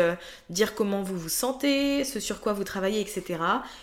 dire 0.49 0.75
comment 0.75 1.03
vous 1.03 1.19
vous 1.19 1.29
sentez, 1.29 2.05
ce 2.05 2.21
sur 2.21 2.41
quoi 2.41 2.55
vous 2.55 2.65
travaillez, 2.65 3.01
etc. 3.01 3.39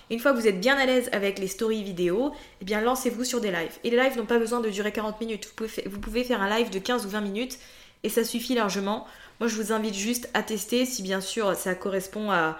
une 0.10 0.20
fois 0.20 0.34
que 0.34 0.38
vous 0.38 0.48
êtes 0.48 0.60
bien 0.60 0.78
à 0.78 0.86
l'aise 0.86 1.10
avec 1.12 1.38
les 1.38 1.48
stories 1.48 1.84
vidéo, 1.84 2.32
eh 2.62 2.66
bien 2.66 2.82
lancez-vous 2.82 3.24
sur 3.24 3.40
des 3.40 3.52
lives. 3.52 3.78
Et 3.84 3.92
les 3.92 3.98
lives 3.98 4.18
n'ont 4.18 4.26
pas 4.26 4.40
besoin 4.40 4.60
de 4.60 4.70
durer 4.70 4.92
40 4.92 5.22
minutes. 5.22 5.46
Vous 5.46 5.54
pouvez, 5.54 5.84
vous 5.88 6.00
pouvez 6.00 6.24
faire 6.24 6.42
un 6.42 6.50
live 6.50 6.72
de 6.72 6.80
15 6.80 7.06
ou 7.06 7.10
20 7.10 7.22
minutes 7.22 7.60
et 8.04 8.10
ça 8.10 8.24
suffit 8.24 8.56
largement. 8.56 9.08
Moi, 9.40 9.48
je 9.48 9.56
vous 9.56 9.72
invite 9.72 9.96
juste 9.96 10.30
à 10.34 10.44
tester 10.44 10.86
si 10.86 11.02
bien 11.04 11.22
sûr 11.22 11.56
ça 11.56 11.76
correspond 11.76 12.32
à, 12.32 12.58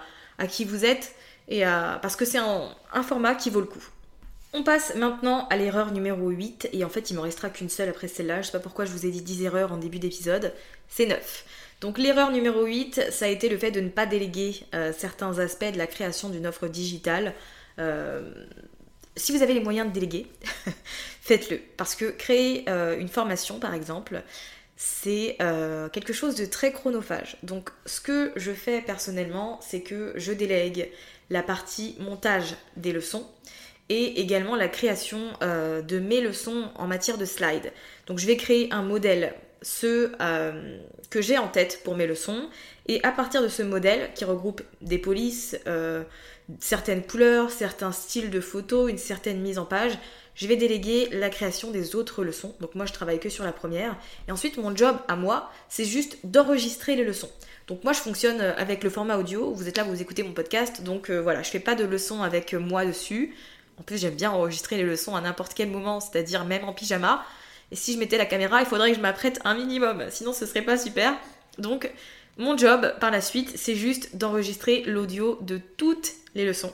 qui 0.48 0.64
vous 0.64 0.84
êtes 0.84 1.14
et 1.48 1.62
parce 1.62 2.16
que 2.16 2.24
c'est 2.24 2.38
un, 2.38 2.74
format 3.04 3.36
qui 3.36 3.50
vaut 3.50 3.60
le 3.60 3.66
coup. 3.66 3.84
On 4.54 4.64
passe 4.64 4.94
maintenant 4.96 5.46
à 5.48 5.56
l'erreur 5.56 5.92
numéro 5.92 6.28
8 6.28 6.70
et 6.72 6.84
en 6.84 6.88
fait 6.88 7.10
il 7.10 7.14
m'en 7.14 7.22
restera 7.22 7.48
qu'une 7.48 7.68
seule 7.68 7.88
après 7.88 8.08
celle-là. 8.08 8.42
Je 8.42 8.46
sais 8.46 8.52
pas 8.52 8.58
pourquoi 8.58 8.84
je 8.84 8.90
vous 8.90 9.06
ai 9.06 9.10
dit 9.10 9.22
10 9.22 9.44
erreurs 9.44 9.72
en 9.72 9.76
début 9.76 9.98
d'épisode. 9.98 10.52
C'est 10.88 11.06
9. 11.06 11.44
Donc 11.82 11.98
l'erreur 11.98 12.30
numéro 12.30 12.64
8, 12.64 13.10
ça 13.10 13.24
a 13.24 13.28
été 13.28 13.48
le 13.48 13.58
fait 13.58 13.72
de 13.72 13.80
ne 13.80 13.88
pas 13.88 14.06
déléguer 14.06 14.64
euh, 14.72 14.92
certains 14.96 15.38
aspects 15.40 15.72
de 15.72 15.78
la 15.78 15.88
création 15.88 16.28
d'une 16.28 16.46
offre 16.46 16.68
digitale. 16.68 17.34
Euh, 17.80 18.30
si 19.16 19.32
vous 19.32 19.42
avez 19.42 19.52
les 19.52 19.60
moyens 19.60 19.88
de 19.88 19.92
déléguer, 19.92 20.26
faites-le. 21.22 21.58
Parce 21.76 21.96
que 21.96 22.10
créer 22.10 22.64
euh, 22.68 22.96
une 22.98 23.08
formation 23.08 23.58
par 23.58 23.74
exemple, 23.74 24.22
c'est 24.76 25.36
euh, 25.40 25.88
quelque 25.88 26.12
chose 26.12 26.34
de 26.34 26.44
très 26.44 26.72
chronophage. 26.72 27.36
Donc 27.42 27.70
ce 27.86 28.00
que 28.00 28.32
je 28.36 28.52
fais 28.52 28.80
personnellement, 28.80 29.60
c'est 29.62 29.80
que 29.80 30.12
je 30.16 30.32
délègue 30.32 30.90
la 31.30 31.42
partie 31.42 31.96
montage 32.00 32.56
des 32.76 32.92
leçons 32.92 33.26
et 33.88 34.20
également 34.20 34.56
la 34.56 34.68
création 34.68 35.32
euh, 35.42 35.82
de 35.82 35.98
mes 35.98 36.20
leçons 36.20 36.70
en 36.76 36.86
matière 36.86 37.18
de 37.18 37.24
slides. 37.24 37.72
Donc 38.06 38.18
je 38.18 38.26
vais 38.26 38.36
créer 38.36 38.72
un 38.72 38.82
modèle, 38.82 39.34
euh, 39.84 40.78
que 41.10 41.22
j'ai 41.22 41.38
en 41.38 41.48
tête 41.48 41.82
pour 41.84 41.94
mes 41.94 42.06
leçons, 42.06 42.48
et 42.86 43.02
à 43.04 43.12
partir 43.12 43.42
de 43.42 43.48
ce 43.48 43.62
modèle 43.62 44.10
qui 44.14 44.24
regroupe 44.24 44.62
des 44.80 44.98
polices, 44.98 45.56
certaines 46.58 47.02
couleurs, 47.02 47.50
certains 47.50 47.92
styles 47.92 48.30
de 48.30 48.40
photos, 48.40 48.90
une 48.90 48.98
certaine 48.98 49.40
mise 49.40 49.58
en 49.58 49.64
page, 49.64 49.92
je 50.34 50.46
vais 50.46 50.56
déléguer 50.56 51.08
la 51.12 51.28
création 51.28 51.70
des 51.70 51.94
autres 51.94 52.24
leçons. 52.24 52.54
Donc 52.60 52.74
moi 52.74 52.86
je 52.86 52.92
travaille 52.92 53.20
que 53.20 53.28
sur 53.28 53.44
la 53.44 53.52
première. 53.52 53.96
Et 54.28 54.32
ensuite 54.32 54.56
mon 54.56 54.74
job 54.74 54.96
à 55.08 55.16
moi, 55.16 55.50
c'est 55.68 55.84
juste 55.84 56.18
d'enregistrer 56.24 56.96
les 56.96 57.04
leçons. 57.04 57.30
Donc 57.68 57.84
moi 57.84 57.92
je 57.92 58.00
fonctionne 58.00 58.40
euh, 58.40 58.54
avec 58.56 58.82
le 58.82 58.90
format 58.90 59.16
audio. 59.18 59.52
Vous 59.52 59.68
êtes 59.68 59.76
là, 59.76 59.84
vous 59.84 60.00
écoutez 60.00 60.22
mon 60.22 60.32
podcast. 60.32 60.82
Donc 60.82 61.10
euh, 61.10 61.20
voilà, 61.20 61.42
je 61.42 61.50
fais 61.50 61.60
pas 61.60 61.74
de 61.74 61.84
leçons 61.84 62.22
avec 62.22 62.54
euh, 62.54 62.58
moi 62.58 62.84
dessus. 62.84 63.34
En 63.78 63.82
plus 63.82 64.00
j'aime 64.00 64.14
bien 64.14 64.30
enregistrer 64.30 64.76
les 64.76 64.84
leçons 64.84 65.14
à 65.16 65.20
n'importe 65.20 65.54
quel 65.54 65.68
moment, 65.68 66.00
c'est-à-dire 66.00 66.44
même 66.44 66.64
en 66.64 66.72
pyjama. 66.72 67.24
Et 67.70 67.76
si 67.76 67.94
je 67.94 67.98
mettais 67.98 68.18
la 68.18 68.26
caméra, 68.26 68.60
il 68.60 68.66
faudrait 68.66 68.90
que 68.90 68.96
je 68.96 69.02
m'apprête 69.02 69.40
un 69.44 69.54
minimum. 69.54 70.04
Sinon 70.10 70.32
ce 70.32 70.46
serait 70.46 70.62
pas 70.62 70.76
super. 70.76 71.14
Donc 71.58 71.90
mon 72.38 72.56
job 72.56 72.94
par 73.00 73.10
la 73.10 73.20
suite, 73.20 73.52
c'est 73.56 73.74
juste 73.74 74.16
d'enregistrer 74.16 74.82
l'audio 74.86 75.38
de 75.42 75.60
toutes 75.76 76.12
les 76.34 76.46
leçons. 76.46 76.72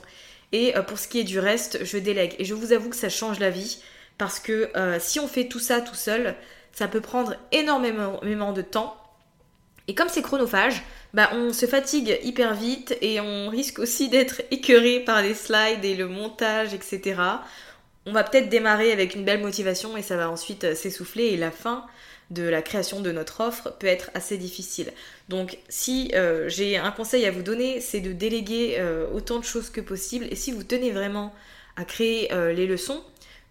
Et 0.51 0.75
euh, 0.75 0.81
pour 0.81 0.97
ce 0.97 1.07
qui 1.07 1.19
est 1.19 1.23
du 1.23 1.39
reste, 1.39 1.83
je 1.83 1.97
délègue. 1.97 2.35
Et 2.39 2.45
je 2.45 2.53
vous 2.53 2.73
avoue 2.73 2.89
que 2.89 2.95
ça 2.95 3.09
change 3.09 3.39
la 3.39 3.49
vie 3.49 3.81
parce 4.17 4.39
que 4.39 4.69
euh, 4.75 4.97
si 4.99 5.19
on 5.19 5.27
fait 5.27 5.47
tout 5.47 5.59
ça 5.59 5.81
tout 5.81 5.95
seul, 5.95 6.35
ça 6.71 6.87
peut 6.87 7.01
prendre 7.01 7.35
énormément, 7.51 8.53
de 8.53 8.61
temps. 8.61 8.95
Et 9.87 9.95
comme 9.95 10.09
c'est 10.09 10.21
chronophage, 10.21 10.83
bah 11.13 11.29
on 11.33 11.51
se 11.51 11.65
fatigue 11.65 12.19
hyper 12.23 12.53
vite 12.53 12.95
et 13.01 13.19
on 13.19 13.49
risque 13.49 13.79
aussi 13.79 14.09
d'être 14.09 14.41
écœuré 14.51 14.99
par 14.99 15.21
les 15.21 15.33
slides 15.33 15.83
et 15.83 15.95
le 15.95 16.07
montage, 16.07 16.73
etc. 16.73 17.21
On 18.09 18.11
va 18.11 18.23
peut-être 18.23 18.49
démarrer 18.49 18.91
avec 18.91 19.13
une 19.13 19.23
belle 19.23 19.39
motivation 19.39 19.95
et 19.95 20.01
ça 20.01 20.17
va 20.17 20.31
ensuite 20.31 20.63
euh, 20.63 20.73
s'essouffler 20.73 21.25
et 21.25 21.37
la 21.37 21.51
fin 21.51 21.85
de 22.31 22.41
la 22.41 22.63
création 22.63 23.01
de 23.01 23.11
notre 23.11 23.41
offre 23.41 23.71
peut 23.77 23.85
être 23.85 24.09
assez 24.15 24.39
difficile. 24.39 24.91
Donc 25.29 25.59
si 25.69 26.09
euh, 26.15 26.49
j'ai 26.49 26.77
un 26.77 26.89
conseil 26.89 27.27
à 27.27 27.31
vous 27.31 27.43
donner, 27.43 27.81
c'est 27.81 27.99
de 27.99 28.11
déléguer 28.11 28.77
euh, 28.79 29.05
autant 29.13 29.37
de 29.37 29.43
choses 29.43 29.69
que 29.69 29.79
possible. 29.79 30.25
Et 30.31 30.35
si 30.35 30.51
vous 30.51 30.63
tenez 30.63 30.89
vraiment 30.89 31.35
à 31.75 31.85
créer 31.85 32.29
les 32.53 32.67
leçons, 32.67 33.01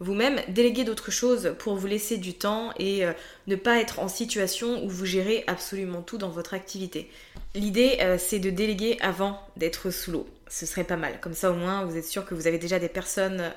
vous-même, 0.01 0.39
déléguer 0.49 0.85
d'autres 0.85 1.11
choses 1.11 1.55
pour 1.59 1.77
vous 1.77 1.87
laisser 1.87 2.19
du 2.19 2.35
temps 2.35 2.75
et 2.79 3.05
ne 3.47 3.57
pas 3.57 3.79
être 3.79 4.01
en 4.01 4.09
situation 4.09 4.85
où 4.85 4.89
vous 4.91 5.07
gérez 5.07 5.45
absolument 5.47 6.03
tout 6.03 6.19
dans 6.19 6.29
votre 6.29 6.53
activité. 6.53 7.11
L'idée, 7.55 7.97
c'est 8.19 8.39
de 8.39 8.51
déléguer 8.51 8.99
avant 9.01 9.41
d'être 9.57 9.91
sous 9.91 10.13
l'eau. 10.13 10.29
Ce 10.47 10.67
serait 10.67 10.85
pas 10.85 10.99
mal. 10.99 11.19
Comme 11.23 11.33
ça, 11.33 11.51
au 11.51 11.55
moins, 11.55 11.87
vous 11.87 11.97
êtes 11.97 12.05
sûr 12.05 12.27
que 12.27 12.35
vous 12.35 12.47
avez 12.47 12.59
déjà 12.59 12.79
des 12.79 12.91
personnes 12.91 13.51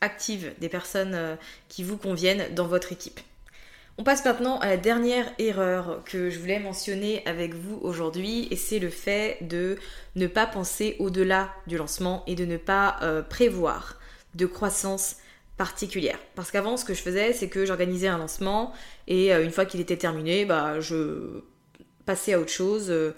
actives, 0.00 0.52
des 0.60 0.68
personnes 0.68 1.38
qui 1.68 1.82
vous 1.82 1.96
conviennent 1.96 2.54
dans 2.54 2.66
votre 2.66 2.92
équipe. 2.92 3.20
On 3.96 4.02
passe 4.02 4.24
maintenant 4.24 4.58
à 4.58 4.66
la 4.66 4.76
dernière 4.76 5.32
erreur 5.38 6.02
que 6.04 6.28
je 6.28 6.40
voulais 6.40 6.58
mentionner 6.58 7.22
avec 7.26 7.54
vous 7.54 7.78
aujourd'hui 7.80 8.48
et 8.50 8.56
c'est 8.56 8.80
le 8.80 8.90
fait 8.90 9.38
de 9.42 9.76
ne 10.16 10.26
pas 10.26 10.46
penser 10.46 10.96
au-delà 10.98 11.54
du 11.68 11.76
lancement 11.76 12.24
et 12.26 12.34
de 12.34 12.44
ne 12.44 12.56
pas 12.56 12.96
euh, 13.02 13.22
prévoir 13.22 14.00
de 14.34 14.46
croissance 14.46 15.18
particulière. 15.56 16.18
Parce 16.34 16.50
qu'avant 16.50 16.76
ce 16.76 16.84
que 16.84 16.92
je 16.92 17.02
faisais 17.02 17.32
c'est 17.32 17.48
que 17.48 17.64
j'organisais 17.64 18.08
un 18.08 18.18
lancement 18.18 18.72
et 19.06 19.32
euh, 19.32 19.44
une 19.44 19.52
fois 19.52 19.64
qu'il 19.64 19.78
était 19.78 19.96
terminé 19.96 20.44
bah 20.44 20.80
je 20.80 21.44
passais 22.04 22.32
à 22.32 22.40
autre 22.40 22.50
chose 22.50 22.90
euh, 22.90 23.14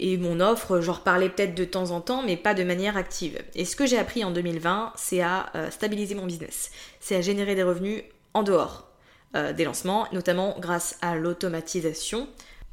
et 0.00 0.16
mon 0.16 0.40
offre 0.40 0.80
j'en 0.80 0.94
reparlais 0.94 1.28
peut-être 1.28 1.54
de 1.54 1.64
temps 1.64 1.90
en 1.90 2.00
temps 2.00 2.22
mais 2.24 2.36
pas 2.36 2.54
de 2.54 2.64
manière 2.64 2.96
active. 2.96 3.38
Et 3.54 3.64
ce 3.64 3.76
que 3.76 3.86
j'ai 3.86 3.98
appris 3.98 4.24
en 4.24 4.30
2020 4.30 4.92
c'est 4.96 5.20
à 5.20 5.52
stabiliser 5.70 6.14
mon 6.14 6.26
business, 6.26 6.70
c'est 6.98 7.16
à 7.16 7.20
générer 7.20 7.54
des 7.54 7.62
revenus 7.62 8.02
en 8.34 8.42
dehors 8.42 8.90
euh, 9.36 9.52
des 9.52 9.64
lancements, 9.64 10.08
notamment 10.12 10.56
grâce 10.58 10.98
à 11.02 11.14
l'automatisation. 11.14 12.28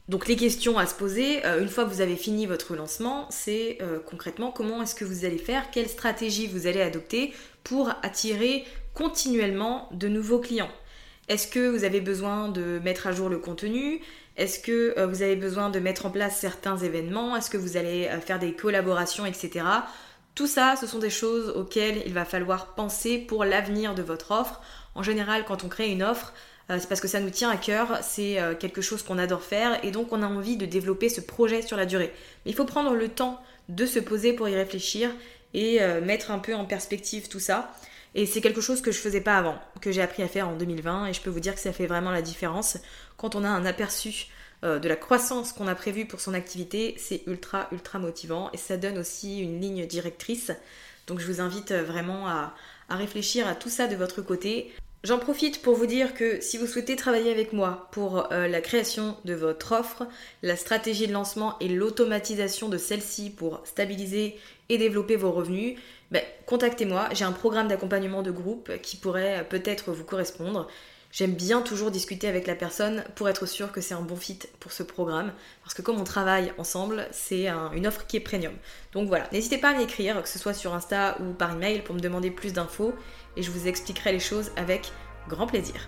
Donc 0.10 0.28
les 0.28 0.36
questions 0.36 0.80
à 0.80 0.88
se 0.88 0.96
poser, 0.96 1.46
euh, 1.46 1.62
une 1.62 1.68
fois 1.68 1.84
que 1.86 1.90
vous 1.92 2.02
avez 2.02 2.16
fini 2.16 2.48
votre 2.48 2.76
lancement, 2.76 3.28
c'est 3.30 3.78
euh, 3.82 4.00
concrètement 4.00 4.52
comment 4.52 4.82
est-ce 4.82 4.96
que 4.96 5.06
vous 5.06 5.24
allez 5.24 5.38
faire, 5.38 5.70
quelle 5.70 5.88
stratégie 5.88 6.48
vous 6.48 6.66
allez 6.66 6.82
adopter 6.82 7.32
pour 7.64 7.90
attirer 8.02 8.66
continuellement 8.96 9.88
de 9.92 10.08
nouveaux 10.08 10.40
clients? 10.40 10.72
Est-ce 11.28 11.48
que 11.48 11.70
vous 11.70 11.84
avez 11.84 12.02
besoin 12.02 12.50
de 12.50 12.80
mettre 12.80 13.06
à 13.06 13.12
jour 13.12 13.30
le 13.30 13.38
contenu? 13.38 14.02
Est-ce 14.38 14.60
que 14.60 15.04
vous 15.04 15.22
avez 15.24 15.36
besoin 15.36 15.70
de 15.70 15.80
mettre 15.80 16.06
en 16.06 16.12
place 16.12 16.38
certains 16.38 16.78
événements? 16.78 17.36
Est-ce 17.36 17.50
que 17.50 17.58
vous 17.58 17.76
allez 17.76 18.10
faire 18.24 18.40
des 18.40 18.54
collaborations, 18.54 19.26
etc. 19.26 19.66
Tout 20.36 20.48
ça, 20.48 20.76
ce 20.80 20.86
sont 20.86 21.00
des 21.00 21.10
choses 21.10 21.50
auxquelles 21.50 22.04
il 22.06 22.14
va 22.14 22.24
falloir 22.24 22.76
penser 22.76 23.18
pour 23.18 23.44
l'avenir 23.44 23.96
de 23.96 24.04
votre 24.04 24.32
offre 24.32 24.62
en 24.98 25.04
général, 25.04 25.46
quand 25.46 25.64
on 25.64 25.70
crée 25.70 25.92
une 25.92 26.02
offre, 26.02 26.34
euh, 26.72 26.78
c'est 26.80 26.90
parce 26.90 27.02
que 27.02 27.08
ça 27.08 27.20
nous 27.20 27.30
tient 27.30 27.52
à 27.52 27.56
cœur, 27.56 28.00
c'est 28.02 28.42
euh, 28.42 28.56
quelque 28.56 28.82
chose 28.82 29.04
qu'on 29.04 29.20
adore 29.20 29.44
faire 29.44 29.80
et 29.86 29.92
donc 29.92 30.12
on 30.12 30.24
a 30.24 30.28
envie 30.28 30.58
de 30.58 30.66
développer 30.66 31.08
ce 31.08 31.22
projet 31.22 31.62
sur 31.62 31.78
la 31.78 31.86
durée. 31.86 32.12
Mais 32.44 32.52
il 32.52 32.56
faut 32.56 32.66
prendre 32.66 32.96
le 32.96 33.08
temps 33.08 33.40
de 33.70 33.86
se 33.86 34.00
poser 34.00 34.34
pour 34.34 34.50
y 34.50 34.56
réfléchir 34.56 35.12
et 35.54 35.84
euh, 35.84 36.02
mettre 36.02 36.32
un 36.32 36.40
peu 36.40 36.56
en 36.56 36.66
perspective 36.66 37.30
tout 37.30 37.40
ça. 37.40 37.72
Et 38.16 38.26
c'est 38.26 38.42
quelque 38.42 38.60
chose 38.60 38.82
que 38.82 38.92
je 38.92 38.98
faisais 38.98 39.22
pas 39.22 39.38
avant, 39.38 39.60
que 39.82 39.92
j'ai 39.92 40.02
appris 40.02 40.24
à 40.24 40.28
faire 40.28 40.50
en 40.50 40.56
2020 40.56 41.06
et 41.06 41.14
je 41.14 41.22
peux 41.22 41.30
vous 41.30 41.40
dire 41.40 41.54
que 41.54 41.62
ça 41.62 41.72
fait 41.72 41.86
vraiment 41.86 42.10
la 42.10 42.24
différence 42.24 42.80
quand 43.18 43.36
on 43.36 43.44
a 43.44 43.50
un 43.50 43.66
aperçu 43.66 44.28
de 44.64 44.88
la 44.88 44.96
croissance 44.96 45.54
qu'on 45.54 45.68
a 45.68 45.76
prévue 45.76 46.06
pour 46.06 46.20
son 46.20 46.34
activité, 46.34 46.96
c'est 46.98 47.22
ultra 47.28 47.68
ultra 47.72 48.00
motivant 48.00 48.50
et 48.54 48.58
ça 48.58 48.76
donne 48.76 48.98
aussi 48.98 49.40
une 49.40 49.62
ligne 49.62 49.86
directrice. 49.86 50.52
Donc 51.08 51.20
je 51.20 51.26
vous 51.26 51.42
invite 51.42 51.72
vraiment 51.72 52.28
à, 52.28 52.54
réfléchir 52.90 53.48
à 53.48 53.56
tout 53.56 53.70
ça 53.70 53.88
de 53.88 53.96
votre 53.96 54.22
côté. 54.22 54.72
J'en 55.04 55.20
profite 55.20 55.62
pour 55.62 55.76
vous 55.76 55.86
dire 55.86 56.14
que 56.14 56.42
si 56.42 56.58
vous 56.58 56.68
souhaitez 56.68 56.96
travailler 56.96 57.32
avec 57.32 57.54
moi 57.54 57.88
pour 57.92 58.32
euh, 58.32 58.48
la 58.48 58.62
création 58.62 59.16
de 59.26 59.34
votre 59.34 59.74
offre, 59.74 60.08
la 60.42 60.56
stratégie 60.56 61.08
de 61.08 61.14
lancement 61.14 61.58
et 61.60 61.70
l'automatisation 61.70 62.68
de 62.68 62.78
celle-ci 62.78 63.30
pour 63.30 63.62
stabiliser 63.64 64.38
et 64.70 64.78
développer 64.78 65.16
vos 65.16 65.32
revenus, 65.32 65.80
ben, 66.12 66.24
contactez-moi. 66.46 67.10
J'ai 67.14 67.26
un 67.26 67.32
programme 67.32 67.68
d'accompagnement 67.68 68.22
de 68.22 68.32
groupe 68.32 68.72
qui 68.82 68.98
pourrait 68.98 69.40
euh, 69.40 69.44
peut-être 69.44 69.92
vous 69.92 70.04
correspondre. 70.04 70.68
J'aime 71.12 71.34
bien 71.34 71.62
toujours 71.62 71.90
discuter 71.90 72.28
avec 72.28 72.48
la 72.48 72.56
personne 72.56 73.04
pour 73.16 73.30
être 73.30 73.46
sûr 73.46 73.72
que 73.72 73.82
c'est 73.82 73.94
un 73.94 74.02
bon 74.02 74.18
fit 74.18 74.40
pour 74.60 74.72
ce 74.72 74.84
programme, 74.84 75.34
parce 75.64 75.74
que 75.74 75.82
comme 75.82 76.00
on 76.00 76.04
travaille 76.04 76.54
ensemble, 76.58 77.08
c'est 77.12 77.48
une 77.48 77.88
offre 77.88 78.06
qui 78.06 78.18
est 78.18 78.22
premium. 78.22 78.54
Donc 78.92 79.08
voilà, 79.08 79.28
n'hésitez 79.32 79.58
pas 79.58 79.70
à 79.70 79.74
m'écrire, 79.74 80.22
que 80.22 80.30
ce 80.30 80.38
soit 80.38 80.54
sur 80.54 80.74
Insta 80.74 81.18
ou 81.22 81.34
par 81.34 81.54
email, 81.54 81.82
pour 81.82 81.96
me 81.96 82.02
demander 82.02 82.30
plus 82.30 82.54
d'infos, 82.54 82.94
et 83.36 83.42
je 83.42 83.52
vous 83.52 83.68
expliquerai 83.68 84.12
les 84.12 84.20
choses 84.20 84.52
avec 84.58 84.92
grand 85.28 85.48
plaisir. 85.48 85.88